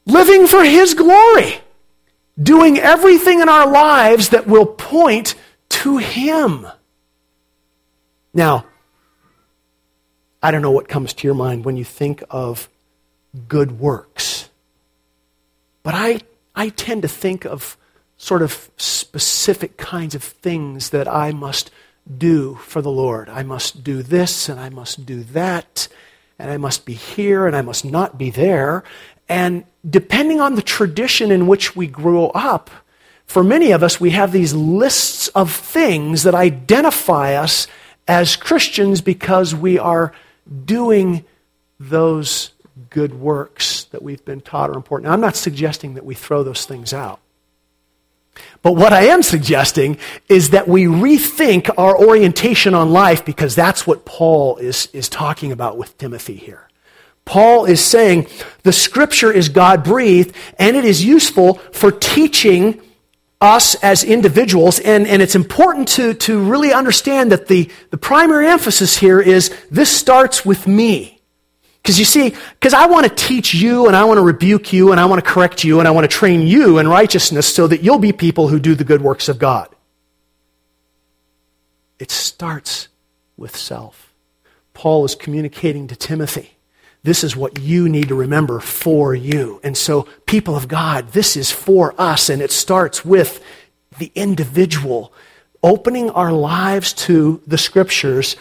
Living 0.06 0.48
for 0.48 0.64
his 0.64 0.94
glory. 0.94 1.60
Doing 2.42 2.78
everything 2.78 3.42
in 3.42 3.50
our 3.50 3.70
lives 3.70 4.30
that 4.30 4.46
will 4.46 4.68
point 4.68 5.34
to 5.70 5.98
him. 5.98 6.68
Now, 8.38 8.68
I 10.44 10.52
don't 10.52 10.62
know 10.62 10.70
what 10.70 10.88
comes 10.88 11.12
to 11.12 11.28
your 11.28 11.34
mind 11.34 11.66
when 11.66 11.76
you 11.76 11.84
think 11.84 12.22
of 12.30 12.70
good 13.48 13.80
works. 13.80 14.52
But 15.82 15.96
I, 15.96 16.20
I 16.54 16.70
tend 16.70 17.02
to 17.02 17.08
think 17.08 17.46
of 17.46 17.78
sort 18.16 18.44
of 18.44 18.70
specific 18.78 19.76
kinds 19.76 20.14
of 20.14 20.22
things 20.22 20.92
that 20.92 21.08
I 21.08 21.32
must 21.32 21.72
do 22.16 22.60
for 22.62 22.80
the 22.80 22.92
Lord. 22.92 23.28
I 23.28 23.42
must 23.42 23.84
do 23.84 24.04
this 24.04 24.50
and 24.50 24.60
I 24.60 24.70
must 24.70 25.04
do 25.04 25.24
that, 25.24 25.88
and 26.38 26.52
I 26.52 26.58
must 26.58 26.86
be 26.86 26.94
here 26.94 27.48
and 27.48 27.56
I 27.56 27.64
must 27.64 27.86
not 27.86 28.20
be 28.20 28.30
there. 28.30 28.84
And 29.28 29.66
depending 29.90 30.42
on 30.42 30.54
the 30.54 30.62
tradition 30.62 31.32
in 31.32 31.48
which 31.48 31.76
we 31.76 31.88
grow 31.88 32.28
up, 32.36 32.70
for 33.26 33.44
many 33.44 33.72
of 33.72 33.82
us, 33.82 34.00
we 34.00 34.12
have 34.12 34.32
these 34.32 34.54
lists 34.54 35.28
of 35.30 35.52
things 35.52 36.22
that 36.22 36.36
identify 36.36 37.34
us 37.34 37.66
as 38.08 38.36
Christians 38.36 39.02
because 39.02 39.54
we 39.54 39.78
are 39.78 40.14
doing 40.66 41.26
those 41.80 42.52
good 42.90 43.20
works 43.20 43.86
that 43.86 44.02
we've 44.02 44.24
been 44.24 44.42
taught 44.42 44.70
are 44.70 44.76
important. 44.76 45.08
Now, 45.08 45.14
I'm 45.14 45.22
not 45.22 45.36
suggesting 45.36 45.96
that 45.96 46.06
we 46.06 46.16
throw 46.16 46.44
those 46.44 46.66
things 46.66 46.94
out. 46.94 47.20
But 48.62 48.74
what 48.74 48.94
I 48.94 49.06
am 49.06 49.24
suggesting 49.24 49.98
is 50.30 50.52
that 50.52 50.68
we 50.68 50.86
rethink 50.86 51.70
our 51.78 51.98
orientation 51.98 52.74
on 52.74 52.92
life 52.92 53.26
because 53.26 53.56
that's 53.56 53.88
what 53.88 54.06
Paul 54.06 54.58
is, 54.58 54.90
is 54.94 55.10
talking 55.10 55.52
about 55.52 55.78
with 55.78 55.98
Timothy 55.98 56.36
here. 56.36 56.68
Paul 57.26 57.66
is 57.66 57.84
saying 57.84 58.28
the 58.64 58.72
scripture 58.72 59.32
is 59.32 59.50
God 59.50 59.84
breathed 59.84 60.36
and 60.58 60.78
it 60.78 60.86
is 60.86 61.04
useful 61.04 61.56
for 61.72 61.92
teaching 61.92 62.82
us 63.40 63.76
as 63.76 64.04
individuals. 64.04 64.80
And, 64.80 65.08
and 65.08 65.22
it's 65.22 65.36
important 65.36 65.88
to, 65.90 66.14
to 66.14 66.44
really 66.44 66.74
understand 66.74 67.32
that 67.32 67.48
the, 67.48 67.70
the 67.92 67.98
primary 67.98 68.48
emphasis 68.48 68.98
here 68.98 69.20
is 69.20 69.56
this 69.70 69.96
starts 69.96 70.46
with 70.46 70.68
me. 70.68 71.22
Because 71.82 72.00
you 72.00 72.06
see, 72.06 72.36
because 72.60 72.74
I 72.74 72.88
want 72.88 73.08
to 73.08 73.16
teach 73.16 73.54
you 73.54 73.88
and 73.88 73.96
I 73.96 74.04
want 74.04 74.18
to 74.18 74.22
rebuke 74.22 74.74
you 74.74 74.92
and 74.92 75.00
I 75.00 75.06
want 75.06 75.24
to 75.24 75.32
correct 75.32 75.64
you 75.64 75.80
and 75.80 75.88
I 75.88 75.92
want 75.92 76.10
to 76.10 76.14
train 76.14 76.42
you 76.42 76.80
in 76.80 76.88
righteousness 76.88 77.54
so 77.54 77.66
that 77.68 77.82
you'll 77.82 78.00
be 78.00 78.12
people 78.12 78.50
who 78.50 78.60
do 78.60 78.76
the 78.76 78.84
good 78.84 79.02
works 79.02 79.30
of 79.30 79.40
God. 79.40 79.70
It 81.98 82.12
starts 82.12 82.90
with 83.38 83.56
self. 83.56 84.14
Paul 84.74 85.06
is 85.06 85.16
communicating 85.16 85.88
to 85.88 85.96
Timothy. 85.96 86.57
This 87.04 87.24
is 87.24 87.36
what 87.36 87.60
you 87.60 87.88
need 87.88 88.10
to 88.10 88.16
remember 88.16 88.60
for 88.60 89.16
you. 89.16 89.60
And 89.64 89.78
so, 89.78 90.08
people 90.26 90.56
of 90.56 90.68
God, 90.68 91.10
this 91.10 91.38
is 91.38 91.52
for 91.52 91.94
us, 91.98 92.30
and 92.30 92.42
it 92.42 92.52
starts 92.52 93.06
with 93.06 93.44
the 93.98 94.12
individual 94.16 95.14
opening 95.64 96.10
our 96.12 96.32
lives 96.32 96.94
to 96.94 97.42
the 97.48 97.58
scriptures 97.58 98.36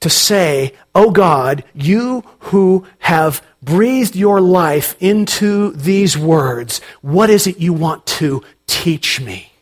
to 0.00 0.10
say, 0.10 0.72
Oh 0.94 1.10
God, 1.10 1.64
you 1.74 2.22
who 2.38 2.86
have 3.00 3.44
breathed 3.62 4.16
your 4.16 4.40
life 4.40 4.96
into 5.00 5.72
these 5.72 6.16
words, 6.16 6.80
what 7.02 7.30
is 7.30 7.46
it 7.46 7.58
you 7.58 7.72
want 7.72 8.06
to 8.06 8.42
teach 8.66 9.20
me? 9.20 9.52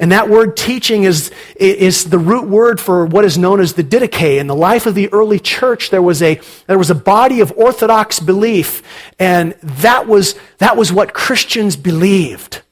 And 0.00 0.12
that 0.12 0.28
word 0.28 0.56
teaching 0.56 1.02
is, 1.02 1.32
is 1.56 2.04
the 2.04 2.20
root 2.20 2.48
word 2.48 2.80
for 2.80 3.04
what 3.04 3.24
is 3.24 3.36
known 3.36 3.60
as 3.60 3.74
the 3.74 3.82
Didache. 3.82 4.38
In 4.38 4.46
the 4.46 4.54
life 4.54 4.86
of 4.86 4.94
the 4.94 5.12
early 5.12 5.40
church, 5.40 5.90
there 5.90 6.00
was 6.00 6.22
a, 6.22 6.40
there 6.68 6.78
was 6.78 6.90
a 6.90 6.94
body 6.94 7.40
of 7.40 7.52
orthodox 7.56 8.20
belief, 8.20 8.82
and 9.18 9.54
that 9.60 10.06
was, 10.06 10.36
that 10.58 10.76
was 10.76 10.92
what 10.92 11.14
Christians 11.14 11.74
believed. 11.74 12.62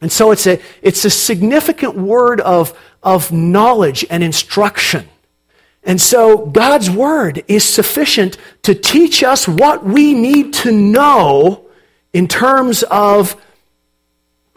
And 0.00 0.10
so 0.10 0.32
it's 0.32 0.48
a, 0.48 0.60
it's 0.82 1.04
a 1.04 1.10
significant 1.10 1.94
word 1.94 2.40
of, 2.40 2.76
of 3.04 3.30
knowledge 3.30 4.04
and 4.10 4.24
instruction. 4.24 5.08
And 5.84 6.00
so 6.00 6.44
God's 6.44 6.90
word 6.90 7.44
is 7.46 7.62
sufficient 7.62 8.36
to 8.62 8.74
teach 8.74 9.22
us 9.22 9.46
what 9.46 9.84
we 9.84 10.12
need 10.12 10.54
to 10.54 10.72
know 10.72 11.66
in 12.12 12.26
terms 12.26 12.82
of 12.82 13.40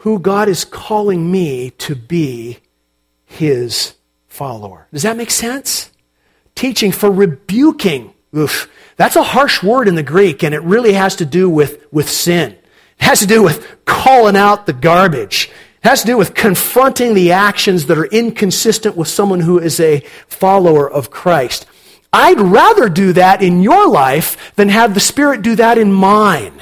who 0.02 0.18
God 0.18 0.50
is 0.50 0.66
calling 0.66 1.32
me 1.32 1.70
to 1.72 1.96
be 1.96 2.58
his 3.24 3.94
follower. 4.28 4.88
Does 4.92 5.04
that 5.04 5.16
make 5.16 5.30
sense? 5.30 5.92
Teaching 6.56 6.92
for 6.92 7.12
rebuking. 7.12 8.12
Oof, 8.36 8.68
that's 8.96 9.16
a 9.16 9.22
harsh 9.22 9.62
word 9.62 9.88
in 9.88 9.94
the 9.94 10.02
Greek, 10.02 10.42
and 10.42 10.56
it 10.56 10.64
really 10.64 10.94
has 10.94 11.18
to 11.18 11.26
do 11.26 11.48
with, 11.48 11.86
with 11.94 12.10
sin. 12.10 12.54
It 12.54 13.04
has 13.04 13.20
to 13.20 13.28
do 13.28 13.44
with 13.44 13.86
calling 13.86 14.36
out 14.36 14.66
the 14.66 14.74
garbage. 14.74 15.52
It 15.84 15.88
has 15.88 16.02
to 16.02 16.08
do 16.08 16.18
with 16.18 16.34
confronting 16.34 17.14
the 17.14 17.34
actions 17.34 17.86
that 17.86 17.98
are 18.00 18.06
inconsistent 18.06 18.98
with 18.98 19.08
someone 19.08 19.42
who 19.42 19.60
is 19.60 19.80
a 19.80 20.00
follower 20.28 20.90
of 20.90 21.12
Christ. 21.12 21.68
I'd 22.12 22.42
rather 22.42 22.90
do 22.90 23.14
that 23.14 23.44
in 23.44 23.62
your 23.62 23.88
life 23.88 24.56
than 24.56 24.70
have 24.70 24.96
the 24.96 25.00
Spirit 25.00 25.44
do 25.44 25.56
that 25.58 25.78
in 25.78 25.94
mine. 25.94 26.60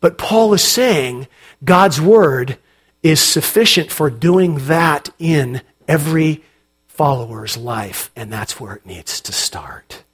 But 0.00 0.16
Paul 0.16 0.54
is 0.54 0.62
saying 0.62 1.26
God's 1.64 2.00
Word 2.00 2.58
is 3.02 3.20
sufficient 3.20 3.90
for 3.90 4.10
doing 4.10 4.66
that 4.66 5.10
in 5.18 5.62
every 5.88 6.42
follower's 6.86 7.56
life, 7.56 8.10
and 8.14 8.32
that's 8.32 8.60
where 8.60 8.74
it 8.74 8.86
needs 8.86 9.20
to 9.22 9.32
start. 9.32 10.04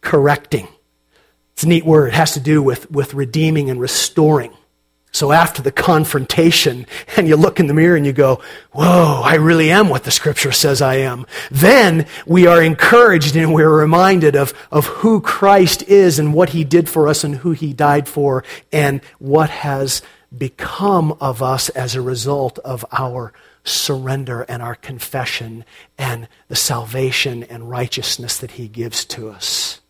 Correcting. 0.00 0.68
It's 1.52 1.62
a 1.62 1.68
neat 1.68 1.84
word. 1.84 2.08
It 2.08 2.14
has 2.14 2.32
to 2.32 2.40
do 2.40 2.60
with, 2.62 2.90
with 2.90 3.14
redeeming 3.14 3.70
and 3.70 3.80
restoring. 3.80 4.52
So 5.14 5.30
after 5.30 5.62
the 5.62 5.70
confrontation, 5.70 6.86
and 7.16 7.28
you 7.28 7.36
look 7.36 7.60
in 7.60 7.68
the 7.68 7.74
mirror 7.74 7.96
and 7.96 8.04
you 8.04 8.12
go, 8.12 8.42
Whoa, 8.72 9.22
I 9.24 9.36
really 9.36 9.70
am 9.70 9.88
what 9.88 10.02
the 10.02 10.10
scripture 10.10 10.50
says 10.50 10.82
I 10.82 10.96
am. 10.96 11.24
Then 11.52 12.06
we 12.26 12.48
are 12.48 12.60
encouraged 12.60 13.36
and 13.36 13.54
we're 13.54 13.70
reminded 13.70 14.34
of, 14.34 14.52
of 14.72 14.86
who 14.86 15.20
Christ 15.20 15.84
is 15.84 16.18
and 16.18 16.34
what 16.34 16.48
he 16.48 16.64
did 16.64 16.88
for 16.88 17.06
us 17.06 17.22
and 17.22 17.36
who 17.36 17.52
he 17.52 17.72
died 17.72 18.08
for 18.08 18.42
and 18.72 19.00
what 19.20 19.50
has 19.50 20.02
become 20.36 21.16
of 21.20 21.42
us 21.42 21.68
as 21.70 21.94
a 21.94 22.02
result 22.02 22.58
of 22.58 22.84
our 22.90 23.32
surrender 23.62 24.42
and 24.42 24.60
our 24.62 24.74
confession 24.74 25.64
and 25.96 26.26
the 26.48 26.56
salvation 26.56 27.44
and 27.44 27.70
righteousness 27.70 28.38
that 28.38 28.50
he 28.52 28.66
gives 28.66 29.04
to 29.04 29.30
us. 29.30 29.80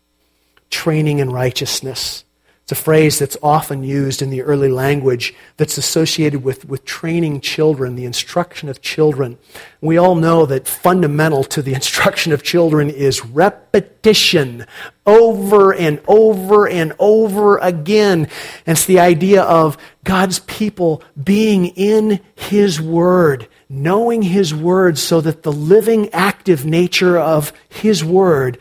Training 0.69 1.17
in 1.17 1.31
righteousness. 1.31 2.25
It's 2.65 2.71
a 2.71 2.83
phrase 2.83 3.19
that's 3.19 3.37
often 3.43 3.83
used 3.83 4.23
in 4.23 4.31
the 4.31 4.41
early 4.41 4.69
language 4.69 5.35
that's 5.57 5.77
associated 5.77 6.43
with, 6.43 6.65
with 6.65 6.83
training 6.83 7.41
children, 7.41 7.95
the 7.95 8.05
instruction 8.05 8.69
of 8.69 8.81
children. 8.81 9.37
We 9.81 9.99
all 9.99 10.15
know 10.15 10.47
that 10.47 10.67
fundamental 10.67 11.43
to 11.43 11.61
the 11.61 11.73
instruction 11.75 12.33
of 12.33 12.41
children 12.41 12.89
is 12.89 13.23
repetition 13.23 14.65
over 15.05 15.75
and 15.75 16.01
over 16.07 16.67
and 16.67 16.93
over 16.97 17.59
again. 17.59 18.27
And 18.65 18.75
it's 18.75 18.85
the 18.85 18.99
idea 18.99 19.43
of 19.43 19.77
God's 20.03 20.39
people 20.39 21.03
being 21.23 21.67
in 21.67 22.19
His 22.33 22.81
Word, 22.81 23.47
knowing 23.69 24.23
His 24.23 24.55
Word 24.55 24.97
so 24.97 25.21
that 25.21 25.43
the 25.43 25.53
living, 25.53 26.09
active 26.13 26.65
nature 26.65 27.15
of 27.15 27.53
His 27.69 28.03
Word 28.03 28.57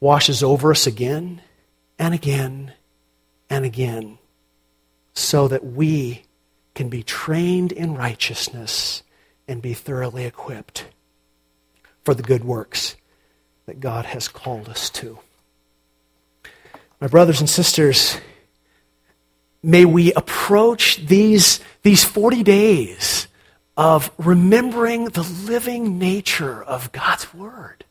washes 0.00 0.42
over 0.42 0.70
us 0.70 0.86
again 0.86 1.42
and 1.98 2.14
again 2.14 2.72
and 3.48 3.64
again 3.64 4.18
so 5.14 5.48
that 5.48 5.64
we 5.64 6.22
can 6.74 6.88
be 6.88 7.02
trained 7.02 7.72
in 7.72 7.94
righteousness 7.94 9.02
and 9.48 9.62
be 9.62 9.72
thoroughly 9.72 10.24
equipped 10.24 10.86
for 12.04 12.14
the 12.14 12.22
good 12.22 12.44
works 12.44 12.96
that 13.64 13.80
God 13.80 14.04
has 14.04 14.28
called 14.28 14.68
us 14.68 14.90
to. 14.90 15.18
My 17.00 17.08
brothers 17.08 17.40
and 17.40 17.48
sisters, 17.48 18.18
may 19.62 19.84
we 19.84 20.12
approach 20.12 20.98
these, 21.06 21.60
these 21.82 22.04
40 22.04 22.42
days 22.42 23.26
of 23.76 24.10
remembering 24.18 25.06
the 25.06 25.22
living 25.22 25.98
nature 25.98 26.62
of 26.62 26.92
God's 26.92 27.32
Word, 27.34 27.84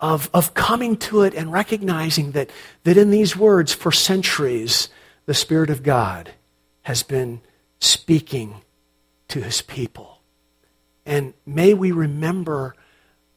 of, 0.00 0.30
of 0.32 0.54
coming 0.54 0.96
to 0.96 1.22
it 1.22 1.34
and 1.34 1.52
recognizing 1.52 2.32
that, 2.32 2.50
that 2.84 2.96
in 2.96 3.10
these 3.10 3.36
words, 3.36 3.72
for 3.72 3.92
centuries, 3.92 4.88
the 5.26 5.34
Spirit 5.34 5.70
of 5.70 5.82
God 5.82 6.30
has 6.82 7.02
been 7.02 7.40
speaking 7.78 8.62
to 9.28 9.40
His 9.40 9.62
people. 9.62 10.18
And 11.06 11.34
may 11.46 11.74
we 11.74 11.92
remember 11.92 12.74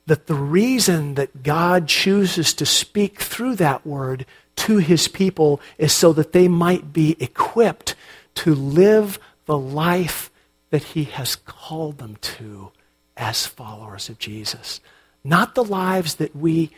that 0.06 0.28
the 0.28 0.36
reason 0.36 1.16
that 1.16 1.44
God 1.44 1.88
chooses 1.88 2.54
to 2.56 2.66
speak 2.66 3.20
through 3.20 3.56
that 3.56 3.86
word 3.86 4.26
to 4.56 4.78
his 4.78 5.08
people 5.08 5.62
is 5.78 5.94
so 5.94 6.14
that 6.14 6.34
they 6.34 6.48
might 6.48 6.94
be 6.94 7.16
equipped 7.20 7.96
to 8.36 8.54
live 8.54 9.20
the 9.46 9.58
life 9.58 10.30
that 10.70 10.84
he 10.84 11.06
has 11.06 11.36
called 11.36 12.00
them 12.00 12.18
to 12.22 12.72
as 13.16 13.46
followers 13.46 14.10
of 14.10 14.20
Jesus. 14.20 14.80
Not 15.24 15.56
the 15.56 15.64
lives 15.64 16.16
that 16.16 16.36
we 16.36 16.72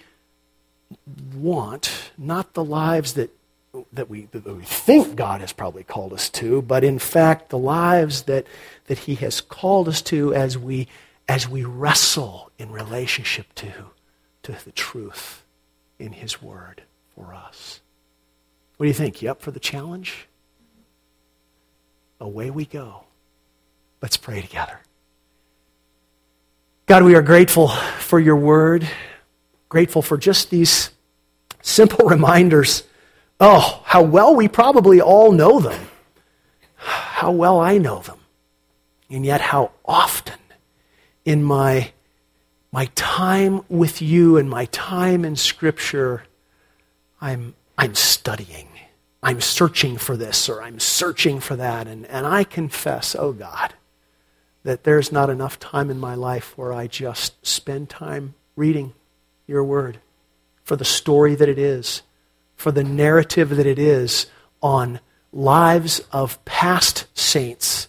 want, 1.34 2.12
not 2.18 2.54
the 2.54 2.64
lives 2.64 3.14
that, 3.14 3.32
that, 3.92 4.10
we, 4.10 4.28
that 4.32 4.46
we 4.46 4.64
think 4.64 5.16
God 5.16 5.42
has 5.42 5.52
probably 5.52 5.84
called 5.84 6.14
us 6.14 6.30
to, 6.32 6.62
but 6.62 6.84
in 6.84 7.00
fact, 7.00 7.50
the 7.50 7.58
lives 7.58 8.24
that, 8.24 8.46
that 8.86 9.00
he 9.00 9.16
has 9.16 9.42
called 9.42 9.88
us 9.88 10.02
to 10.04 10.34
as 10.34 10.58
we 10.58 10.88
as 11.28 11.50
we 11.50 11.64
wrestle 11.64 12.52
in 12.58 12.72
relationship 12.72 13.54
to, 13.56 13.72
to 14.44 14.56
the 14.64 14.72
truth 14.72 15.44
in 15.98 16.14
His 16.14 16.42
Word 16.42 16.84
for 17.16 17.34
us. 17.34 17.82
What 18.78 18.86
do 18.86 18.88
you 18.88 18.94
think? 18.94 19.22
You 19.22 19.32
up 19.32 19.42
for 19.42 19.52
the 19.52 19.60
challenge? 19.60 20.28
Away 22.20 22.50
we 22.50 22.66
go. 22.66 23.04
Let's 24.02 24.18
pray 24.18 24.42
together. 24.42 24.82
God, 26.88 27.02
we 27.02 27.16
are 27.16 27.24
grateful 27.24 27.70
for 27.70 28.20
your 28.20 28.36
word, 28.36 28.88
grateful 29.70 30.04
for 30.04 30.20
just 30.20 30.52
these 30.52 30.92
simple 31.64 32.06
reminders. 32.10 32.84
Oh, 33.40 33.82
how 33.86 34.04
well 34.04 34.36
we 34.36 34.48
probably 34.48 35.02
all 35.02 35.32
know 35.32 35.60
them, 35.60 35.88
how 36.76 37.32
well 37.32 37.60
I 37.60 37.80
know 37.80 38.02
them, 38.02 38.20
and 39.10 39.26
yet 39.26 39.42
how 39.42 39.72
often 39.84 40.38
in 41.26 41.44
my, 41.44 41.92
my 42.72 42.86
time 42.94 43.66
with 43.68 44.00
you 44.00 44.38
and 44.38 44.48
my 44.48 44.66
time 44.66 45.26
in 45.26 45.36
Scripture, 45.36 46.26
I'm, 47.20 47.56
I'm 47.80 47.96
studying. 47.96 48.68
I'm 49.24 49.42
searching 49.42 49.98
for 49.98 50.16
this 50.16 50.48
or 50.48 50.62
I'm 50.62 50.80
searching 50.80 51.40
for 51.40 51.56
that. 51.56 51.88
And, 51.88 52.06
and 52.06 52.28
I 52.28 52.44
confess, 52.44 53.16
oh 53.18 53.32
God, 53.32 53.74
that 54.66 54.84
there's 54.84 55.12
not 55.12 55.30
enough 55.30 55.60
time 55.60 55.92
in 55.92 56.00
my 56.00 56.16
life 56.16 56.58
where 56.58 56.74
I 56.74 56.88
just 56.88 57.46
spend 57.46 57.88
time 57.88 58.34
reading 58.56 58.94
your 59.46 59.64
word 59.64 60.00
for 60.64 60.76
the 60.76 60.84
story 60.84 61.36
that 61.36 61.48
it 61.48 61.60
is, 61.60 62.02
for 62.56 62.72
the 62.72 62.84
narrative 62.84 63.56
that 63.58 63.68
it 63.68 63.78
is 63.78 64.26
on 64.64 65.00
lives 65.32 66.02
of 66.12 66.44
past 66.46 67.06
saints, 67.14 67.88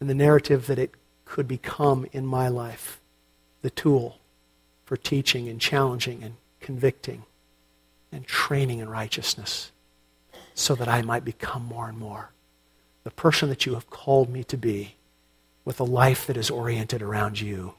and 0.00 0.10
the 0.10 0.14
narrative 0.14 0.66
that 0.66 0.78
it 0.78 0.90
could 1.24 1.46
become 1.46 2.06
in 2.12 2.26
my 2.26 2.48
life 2.48 3.00
the 3.62 3.70
tool 3.70 4.18
for 4.84 4.96
teaching 4.96 5.48
and 5.48 5.60
challenging 5.60 6.24
and 6.24 6.34
convicting 6.58 7.22
and 8.10 8.26
training 8.26 8.80
in 8.80 8.88
righteousness 8.88 9.70
so 10.54 10.74
that 10.74 10.88
I 10.88 11.02
might 11.02 11.24
become 11.24 11.64
more 11.64 11.88
and 11.88 11.96
more 11.96 12.30
the 13.06 13.12
person 13.12 13.48
that 13.48 13.64
you 13.64 13.74
have 13.74 13.88
called 13.88 14.28
me 14.28 14.42
to 14.42 14.56
be 14.56 14.96
with 15.64 15.78
a 15.78 15.84
life 15.84 16.26
that 16.26 16.36
is 16.36 16.50
oriented 16.50 17.00
around 17.00 17.40
you, 17.40 17.72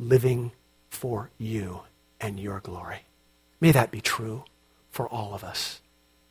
living 0.00 0.50
for 0.90 1.30
you 1.38 1.82
and 2.20 2.40
your 2.40 2.58
glory. 2.58 3.02
May 3.60 3.70
that 3.70 3.92
be 3.92 4.00
true 4.00 4.42
for 4.90 5.08
all 5.08 5.34
of 5.34 5.44
us. 5.44 5.80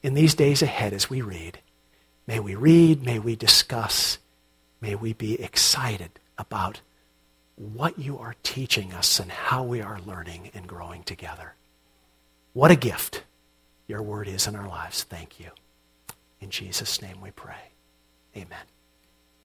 In 0.03 0.15
these 0.15 0.35
days 0.35 0.61
ahead, 0.61 0.91
as 0.91 1.09
we 1.09 1.21
read, 1.21 1.59
may 2.27 2.41
we 2.41 2.53
read, 2.55 3.05
may 3.05 3.19
we 3.19 3.37
discuss, 3.37 4.17
may 4.81 4.95
we 4.95 5.13
be 5.13 5.41
excited 5.41 6.19
about 6.37 6.81
what 7.55 7.97
you 7.97 8.19
are 8.19 8.35
teaching 8.43 8.91
us 8.91 9.17
and 9.17 9.31
how 9.31 9.63
we 9.63 9.79
are 9.81 10.01
learning 10.05 10.51
and 10.53 10.67
growing 10.67 11.03
together. 11.03 11.53
What 12.51 12.69
a 12.69 12.75
gift 12.75 13.23
your 13.87 14.01
word 14.01 14.27
is 14.27 14.45
in 14.45 14.57
our 14.57 14.67
lives. 14.67 15.03
Thank 15.03 15.39
you. 15.39 15.51
In 16.41 16.49
Jesus' 16.49 17.01
name 17.01 17.21
we 17.21 17.31
pray. 17.31 17.70
Amen. 18.35 18.80